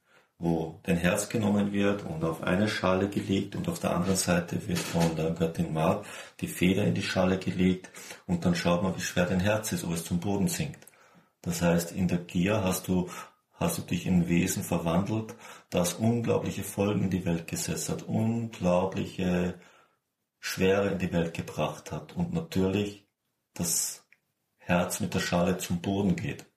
wo 0.42 0.80
dein 0.82 0.96
Herz 0.96 1.28
genommen 1.28 1.72
wird 1.72 2.04
und 2.04 2.24
auf 2.24 2.42
eine 2.42 2.68
Schale 2.68 3.08
gelegt 3.08 3.54
und 3.54 3.68
auf 3.68 3.78
der 3.78 3.94
anderen 3.94 4.16
Seite 4.16 4.66
wird 4.66 4.80
von 4.80 5.14
der 5.14 5.30
Göttin 5.30 5.72
Maat 5.72 6.04
die 6.40 6.48
Feder 6.48 6.84
in 6.84 6.94
die 6.94 7.02
Schale 7.02 7.38
gelegt 7.38 7.90
und 8.26 8.44
dann 8.44 8.56
schaut 8.56 8.82
man, 8.82 8.96
wie 8.96 9.00
schwer 9.00 9.26
dein 9.26 9.38
Herz 9.38 9.70
ist, 9.70 9.84
ob 9.84 9.92
es 9.92 10.04
zum 10.04 10.18
Boden 10.18 10.48
sinkt. 10.48 10.84
Das 11.42 11.62
heißt, 11.62 11.92
in 11.92 12.08
der 12.08 12.18
Gier 12.18 12.64
hast 12.64 12.88
du, 12.88 13.08
hast 13.52 13.78
du 13.78 13.82
dich 13.82 14.04
in 14.04 14.28
Wesen 14.28 14.64
verwandelt, 14.64 15.36
das 15.70 15.94
unglaubliche 15.94 16.64
Folgen 16.64 17.04
in 17.04 17.10
die 17.10 17.24
Welt 17.24 17.46
gesetzt 17.46 17.88
hat, 17.88 18.02
unglaubliche 18.02 19.60
Schwere 20.40 20.88
in 20.88 20.98
die 20.98 21.12
Welt 21.12 21.34
gebracht 21.34 21.92
hat 21.92 22.16
und 22.16 22.32
natürlich 22.32 23.06
das 23.54 24.04
Herz 24.58 24.98
mit 24.98 25.14
der 25.14 25.20
Schale 25.20 25.58
zum 25.58 25.80
Boden 25.80 26.16
geht 26.16 26.51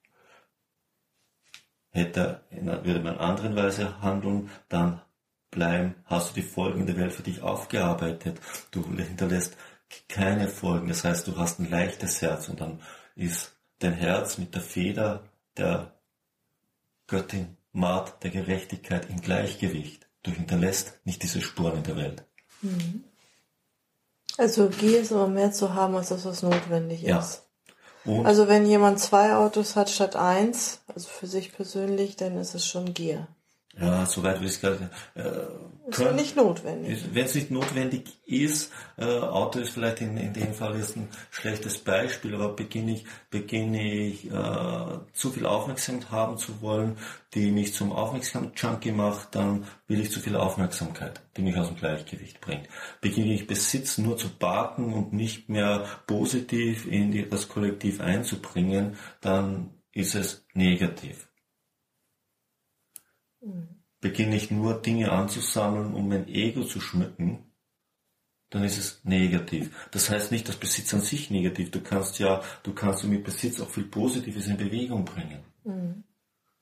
hätte, 1.95 2.41
würde 2.51 2.99
man 2.99 3.15
in 3.15 3.19
anderen 3.19 3.55
Weise 3.55 4.01
handeln, 4.01 4.51
dann 4.69 5.01
bleiben, 5.49 5.95
hast 6.05 6.31
du 6.31 6.41
die 6.41 6.47
Folgen 6.47 6.86
der 6.86 6.97
Welt 6.97 7.13
für 7.13 7.23
dich 7.23 7.41
aufgearbeitet. 7.41 8.39
Du 8.71 8.84
hinterlässt 8.86 9.55
keine 10.10 10.47
Folgen. 10.47 10.89
Das 10.89 11.03
heißt, 11.03 11.27
du 11.27 11.38
hast 11.38 11.60
ein 11.60 11.69
leichtes 11.69 12.21
Herz 12.21 12.49
und 12.49 12.60
dann 12.60 12.81
ist 13.15 13.55
dein 13.79 13.93
Herz 13.93 14.38
mit 14.38 14.53
der 14.53 14.62
Feder 14.62 15.23
der 15.58 15.93
Göttin 17.08 17.58
Maat 17.71 18.23
der 18.23 18.31
Gerechtigkeit 18.31 19.10
im 19.10 19.21
Gleichgewicht. 19.21 20.08
Du 20.23 20.31
hinterlässt 20.31 20.99
nicht 21.05 21.23
diese 21.23 21.41
Spuren 21.41 21.77
in 21.77 21.84
der 21.84 21.97
Welt. 21.97 22.23
Mhm. 22.62 23.03
Also 24.38 24.69
Gier 24.69 25.01
ist 25.01 25.12
aber 25.12 25.27
mehr 25.27 25.51
zu 25.51 25.73
haben, 25.73 25.95
als 25.95 26.10
das, 26.10 26.25
was 26.25 26.43
notwendig 26.43 27.03
ist. 27.03 27.44
Also 28.23 28.47
wenn 28.47 28.65
jemand 28.65 28.99
zwei 28.99 29.35
Autos 29.35 29.75
hat 29.75 29.89
statt 29.89 30.15
eins, 30.15 30.79
also 30.93 31.07
für 31.07 31.27
sich 31.27 31.53
persönlich, 31.53 32.15
dann 32.15 32.37
ist 32.37 32.53
es 32.53 32.65
schon 32.65 32.93
Gier. 32.93 33.27
Ja, 33.79 34.05
soweit 34.05 34.39
will 34.39 34.47
ich 34.47 34.61
nicht. 34.61 34.81
Äh, 35.15 35.89
ist 35.89 35.99
ja 35.99 36.13
nicht 36.13 36.35
notwendig. 36.35 37.03
Wenn 37.13 37.25
es 37.25 37.35
nicht 37.35 37.51
notwendig 37.51 38.05
ist, 38.25 38.71
äh, 38.97 39.03
Auto 39.03 39.59
ist 39.59 39.71
vielleicht 39.71 40.01
in, 40.01 40.17
in 40.17 40.33
dem 40.33 40.53
Fall 40.53 40.77
jetzt 40.77 40.95
ein 40.95 41.09
schlechtes 41.29 41.77
Beispiel, 41.79 42.33
aber 42.35 42.49
beginne 42.49 42.93
ich, 42.93 43.05
beginne 43.29 43.83
ich 43.83 44.31
äh, 44.31 44.99
zu 45.13 45.31
viel 45.31 45.45
Aufmerksamkeit 45.45 46.09
haben 46.09 46.38
zu 46.38 46.61
wollen, 46.61 46.97
die 47.33 47.51
mich 47.51 47.73
zum 47.73 47.91
Aufmerksamkeit-Junkie 47.91 48.93
macht, 48.93 49.35
dann 49.35 49.65
will 49.88 49.99
ich 49.99 50.11
zu 50.11 50.21
viel 50.21 50.38
Aufmerksamkeit, 50.38 51.21
die 51.35 51.41
mich 51.41 51.57
aus 51.57 51.67
dem 51.67 51.75
Gleichgewicht 51.75 52.39
bringt. 52.39 52.67
Beginne 53.01 53.33
ich 53.33 53.45
Besitz 53.45 53.97
nur 53.97 54.17
zu 54.17 54.29
parken 54.29 54.93
und 54.93 55.13
nicht 55.13 55.49
mehr 55.49 55.85
positiv 56.07 56.88
in 56.88 57.11
die, 57.11 57.29
das 57.29 57.49
Kollektiv 57.49 57.99
einzubringen, 57.99 58.95
dann 59.21 59.71
ist 59.91 60.15
es 60.15 60.45
negativ. 60.53 61.27
Beginne 64.01 64.36
ich 64.36 64.51
nur 64.51 64.81
Dinge 64.81 65.12
anzusammeln, 65.12 65.93
um 65.93 66.08
mein 66.08 66.27
Ego 66.27 66.63
zu 66.63 66.79
schmücken, 66.79 67.45
dann 68.49 68.63
ist 68.63 68.77
es 68.77 69.03
negativ. 69.03 69.88
Das 69.91 70.10
heißt 70.10 70.31
nicht, 70.31 70.47
dass 70.47 70.58
Besitz 70.58 70.93
an 70.93 71.01
sich 71.01 71.29
negativ. 71.31 71.71
Du 71.71 71.81
kannst 71.81 72.19
ja, 72.19 72.41
du 72.63 72.73
kannst 72.73 73.03
mit 73.05 73.23
Besitz 73.23 73.60
auch 73.60 73.69
viel 73.69 73.86
Positives 73.86 74.47
in 74.47 74.58
Bewegung 74.58 75.05
bringen. 75.05 75.43
Mhm. 75.63 76.03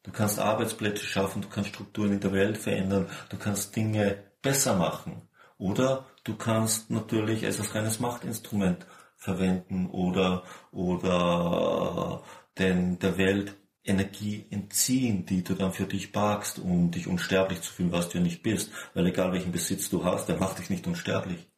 Du 0.03 0.11
kannst 0.11 0.39
Arbeitsplätze 0.39 1.05
schaffen, 1.05 1.41
du 1.41 1.49
kannst 1.49 1.69
Strukturen 1.69 2.13
in 2.13 2.19
der 2.19 2.33
Welt 2.33 2.57
verändern, 2.57 3.07
du 3.29 3.37
kannst 3.37 3.75
Dinge 3.75 4.23
besser 4.41 4.75
machen. 4.75 5.21
Oder 5.57 6.05
du 6.23 6.35
kannst 6.35 6.89
natürlich 6.89 7.43
es 7.43 7.59
als 7.59 7.73
reines 7.73 7.99
Machtinstrument 7.99 8.85
verwenden 9.15 9.89
oder, 9.89 10.43
oder 10.71 12.23
den, 12.57 12.99
der 12.99 13.17
Welt 13.17 13.55
Energie 13.83 14.45
entziehen, 14.49 15.25
die 15.25 15.43
du 15.43 15.55
dann 15.55 15.73
für 15.73 15.85
dich 15.85 16.13
parkst, 16.13 16.59
um 16.59 16.91
dich 16.91 17.07
unsterblich 17.07 17.61
zu 17.61 17.73
fühlen, 17.73 17.91
was 17.91 18.09
du 18.09 18.17
ja 18.17 18.23
nicht 18.23 18.43
bist. 18.43 18.71
Weil 18.93 19.07
egal 19.07 19.33
welchen 19.33 19.51
Besitz 19.51 19.89
du 19.89 20.05
hast, 20.05 20.27
der 20.27 20.37
macht 20.37 20.59
dich 20.59 20.69
nicht 20.69 20.87
unsterblich. 20.87 21.51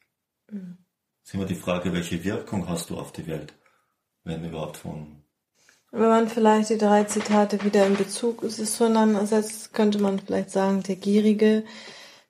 Mhm. 0.49 0.77
ist 1.23 1.33
immer 1.33 1.45
die 1.45 1.55
Frage, 1.55 1.93
welche 1.93 2.23
Wirkung 2.23 2.67
hast 2.67 2.89
du 2.89 2.97
auf 2.97 3.11
die 3.11 3.27
Welt, 3.27 3.53
wenn 4.23 4.43
überhaupt 4.43 4.77
von. 4.77 5.23
Wenn 5.91 6.09
man 6.09 6.27
vielleicht 6.27 6.71
die 6.71 6.77
drei 6.77 7.05
Zitate 7.05 7.63
wieder 7.63 7.85
in 7.85 7.95
Bezug 7.95 8.49
zueinander 8.51 9.25
setzt, 9.25 9.73
könnte 9.73 9.99
man 9.99 10.19
vielleicht 10.19 10.49
sagen, 10.49 10.83
der 10.83 10.97
Gierige 10.97 11.63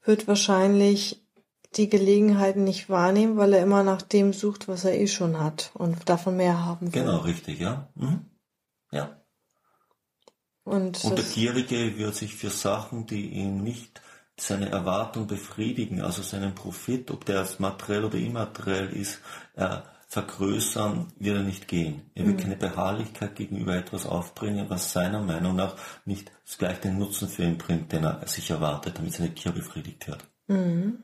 wird 0.04 0.28
wahrscheinlich 0.28 1.26
die 1.76 1.90
Gelegenheiten 1.90 2.64
nicht 2.64 2.90
wahrnehmen, 2.90 3.38
weil 3.38 3.54
er 3.54 3.64
immer 3.64 3.84
nach 3.84 4.02
dem 4.02 4.34
sucht, 4.34 4.68
was 4.68 4.86
er 4.86 4.94
eh 4.94 5.08
schon 5.08 5.40
hat 5.40 5.72
und 5.74 6.08
davon 6.08 6.38
mehr 6.38 6.64
haben 6.64 6.94
will. 6.94 7.02
Genau, 7.02 7.18
richtig, 7.20 7.60
ja. 7.60 7.90
Mhm. 7.96 8.26
Ja. 8.92 9.25
Und, 10.66 11.04
und 11.06 11.18
der 11.18 11.26
Gierige 11.26 11.98
wird 11.98 12.16
sich 12.16 12.36
für 12.36 12.50
Sachen, 12.50 13.06
die 13.06 13.30
ihm 13.30 13.64
nicht 13.64 14.02
seine 14.36 14.70
Erwartung 14.70 15.28
befriedigen, 15.28 16.02
also 16.02 16.22
seinen 16.22 16.54
Profit, 16.56 17.12
ob 17.12 17.24
der 17.24 17.40
als 17.40 17.60
materiell 17.60 18.04
oder 18.04 18.18
immateriell 18.18 18.90
ist, 18.90 19.22
er, 19.54 19.86
vergrößern 20.08 21.12
wird 21.18 21.38
er 21.38 21.44
nicht 21.44 21.68
gehen. 21.68 22.10
Er 22.16 22.26
wird 22.26 22.38
mhm. 22.38 22.42
keine 22.42 22.56
Beharrlichkeit 22.56 23.36
gegenüber 23.36 23.76
etwas 23.76 24.06
aufbringen, 24.06 24.70
was 24.70 24.92
seiner 24.92 25.22
Meinung 25.22 25.56
nach 25.56 25.76
nicht 26.06 26.32
gleich 26.58 26.80
den 26.80 26.98
Nutzen 26.98 27.28
für 27.28 27.44
ihn 27.44 27.58
bringt, 27.58 27.92
den 27.92 28.04
er 28.04 28.28
sich 28.28 28.50
erwartet, 28.50 28.98
damit 28.98 29.14
seine 29.14 29.34
Tier 29.34 29.52
befriedigt 29.52 30.08
wird. 30.08 30.26
Mhm. 30.48 31.04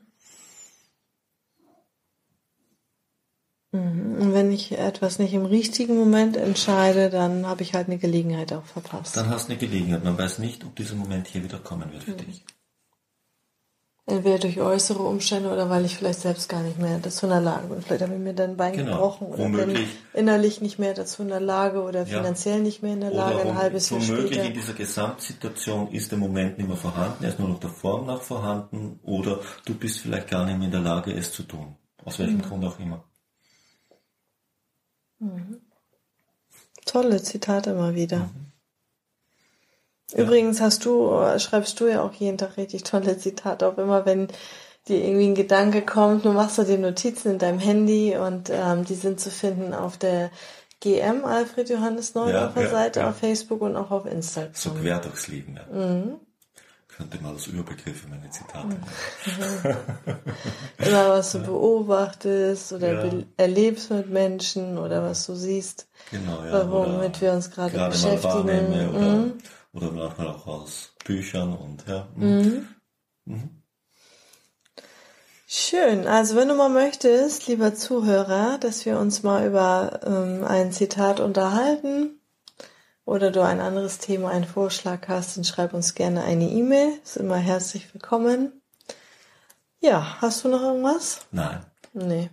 Und 3.72 4.34
wenn 4.34 4.52
ich 4.52 4.72
etwas 4.78 5.18
nicht 5.18 5.32
im 5.32 5.46
richtigen 5.46 5.96
Moment 5.96 6.36
entscheide, 6.36 7.08
dann 7.08 7.46
habe 7.46 7.62
ich 7.62 7.72
halt 7.72 7.86
eine 7.86 7.96
Gelegenheit 7.96 8.52
auch 8.52 8.64
verpasst. 8.64 9.16
Dann 9.16 9.30
hast 9.30 9.48
du 9.48 9.52
eine 9.52 9.60
Gelegenheit. 9.60 10.04
Man 10.04 10.18
weiß 10.18 10.40
nicht, 10.40 10.62
ob 10.64 10.76
dieser 10.76 10.94
Moment 10.94 11.26
hier 11.26 11.42
wieder 11.42 11.58
kommen 11.58 11.90
wird 11.90 12.04
für 12.04 12.10
mhm. 12.10 12.18
dich. 12.18 12.44
Entweder 14.04 14.40
durch 14.40 14.60
äußere 14.60 15.02
Umstände 15.02 15.50
oder 15.50 15.70
weil 15.70 15.86
ich 15.86 15.96
vielleicht 15.96 16.20
selbst 16.20 16.50
gar 16.50 16.60
nicht 16.62 16.78
mehr 16.78 16.98
dazu 17.00 17.24
in 17.24 17.30
der 17.30 17.40
Lage 17.40 17.68
bin. 17.68 17.80
Vielleicht 17.80 18.02
habe 18.02 18.12
ich 18.12 18.18
mir 18.18 18.34
dann 18.34 18.58
Bein 18.58 18.74
genau. 18.74 18.92
gebrochen 18.92 19.28
oder 19.28 19.48
bin 19.48 19.86
innerlich 20.12 20.60
nicht 20.60 20.78
mehr 20.78 20.92
dazu 20.92 21.22
in 21.22 21.28
der 21.28 21.40
Lage 21.40 21.80
oder 21.80 22.04
finanziell 22.04 22.56
ja. 22.56 22.62
nicht 22.62 22.82
mehr 22.82 22.92
in 22.94 23.00
der 23.00 23.12
Lage, 23.12 23.36
oder 23.36 23.50
ein 23.50 23.56
halbes 23.56 23.88
Jahr 23.88 24.00
später. 24.00 24.18
Womöglich 24.18 24.44
in 24.44 24.54
dieser 24.54 24.74
Gesamtsituation 24.74 25.92
ist 25.92 26.10
der 26.10 26.18
Moment 26.18 26.58
nicht 26.58 26.66
mehr 26.66 26.76
vorhanden, 26.76 27.22
er 27.24 27.30
ist 27.30 27.38
nur 27.38 27.48
noch 27.48 27.60
der 27.60 27.70
Form 27.70 28.06
nach 28.06 28.20
vorhanden 28.20 28.98
oder 29.02 29.38
du 29.64 29.74
bist 29.74 30.00
vielleicht 30.00 30.28
gar 30.28 30.44
nicht 30.44 30.58
mehr 30.58 30.66
in 30.66 30.72
der 30.72 30.80
Lage, 30.80 31.12
es 31.14 31.32
zu 31.32 31.44
tun. 31.44 31.76
Aus 32.04 32.18
welchem 32.18 32.38
mhm. 32.38 32.42
Grund 32.42 32.64
auch 32.64 32.80
immer. 32.80 33.04
Mhm. 35.22 35.60
Tolle 36.84 37.22
Zitate 37.22 37.70
immer 37.70 37.94
wieder. 37.94 38.18
Mhm. 38.18 38.52
Übrigens 40.14 40.60
hast 40.60 40.84
du, 40.84 41.38
schreibst 41.38 41.80
du 41.80 41.86
ja 41.86 42.02
auch 42.02 42.12
jeden 42.12 42.36
Tag 42.36 42.56
richtig 42.56 42.82
tolle 42.82 43.16
Zitate, 43.16 43.66
auch 43.66 43.78
immer 43.78 44.04
wenn 44.04 44.28
dir 44.88 45.02
irgendwie 45.02 45.28
ein 45.28 45.34
Gedanke 45.34 45.82
kommt, 45.82 46.24
du 46.24 46.32
machst 46.32 46.58
du 46.58 46.64
dir 46.64 46.76
Notizen 46.76 47.32
in 47.32 47.38
deinem 47.38 47.60
Handy 47.60 48.16
und 48.16 48.50
ähm, 48.50 48.84
die 48.84 48.94
sind 48.94 49.20
zu 49.20 49.30
finden 49.30 49.72
auf 49.72 49.96
der 49.96 50.30
GM 50.80 51.24
Alfred 51.24 51.70
Johannes 51.70 52.14
Neudorfer 52.14 52.62
ja, 52.62 52.66
ja, 52.66 52.70
Seite 52.70 53.06
auf 53.06 53.16
Facebook 53.16 53.62
und 53.62 53.76
auch 53.76 53.92
auf 53.92 54.04
Instagram. 54.04 54.54
So 54.54 54.70
quer 54.70 54.98
durchs 54.98 55.28
Leben, 55.28 55.56
ja. 55.56 55.72
Mhm. 55.72 56.20
Könnte 56.96 57.22
mal 57.22 57.32
als 57.32 57.46
Überbegriff 57.46 58.02
für 58.02 58.08
meine 58.08 58.28
Zitate 58.30 58.68
mhm. 58.68 58.76
Immer 60.86 61.08
was 61.08 61.32
du 61.32 61.40
beobachtest 61.40 62.72
oder 62.72 63.12
erlebst 63.36 63.90
mit 63.90 64.10
Menschen 64.10 64.78
oder 64.78 65.02
was 65.02 65.26
du 65.26 65.34
siehst. 65.34 65.88
Genau, 66.10 66.44
ja. 66.44 66.70
Womit 66.70 67.20
wir 67.20 67.32
uns 67.32 67.50
gerade 67.50 67.88
beschäftigen. 67.88 68.90
Oder, 68.90 68.98
mhm 68.98 69.32
oder 69.72 69.90
manchmal 69.90 70.28
auch 70.28 70.46
aus 70.46 70.92
Büchern 71.04 71.54
und 71.54 71.84
ja. 71.86 72.08
Mhm. 72.14 72.68
Mhm. 73.24 73.62
Schön. 75.46 76.06
Also 76.06 76.36
wenn 76.36 76.48
du 76.48 76.54
mal 76.54 76.70
möchtest, 76.70 77.46
lieber 77.46 77.74
Zuhörer, 77.74 78.58
dass 78.58 78.86
wir 78.86 78.98
uns 78.98 79.22
mal 79.22 79.46
über 79.46 80.00
ähm, 80.04 80.44
ein 80.44 80.72
Zitat 80.72 81.20
unterhalten 81.20 82.21
oder 83.04 83.30
du 83.30 83.42
ein 83.42 83.60
anderes 83.60 83.98
Thema, 83.98 84.30
einen 84.30 84.44
Vorschlag 84.44 85.08
hast, 85.08 85.36
dann 85.36 85.44
schreib 85.44 85.74
uns 85.74 85.94
gerne 85.94 86.22
eine 86.24 86.48
E-Mail. 86.48 87.00
Ist 87.02 87.16
immer 87.16 87.36
herzlich 87.36 87.92
willkommen. 87.92 88.62
Ja, 89.80 90.20
hast 90.20 90.44
du 90.44 90.48
noch 90.48 90.62
irgendwas? 90.62 91.26
Nein. 91.30 91.66
Nee. 91.92 92.30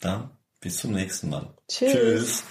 Dann 0.00 0.30
bis 0.60 0.78
zum 0.78 0.92
nächsten 0.92 1.30
Mal. 1.30 1.54
Tschüss. 1.68 1.92
Tschüss. 1.92 2.44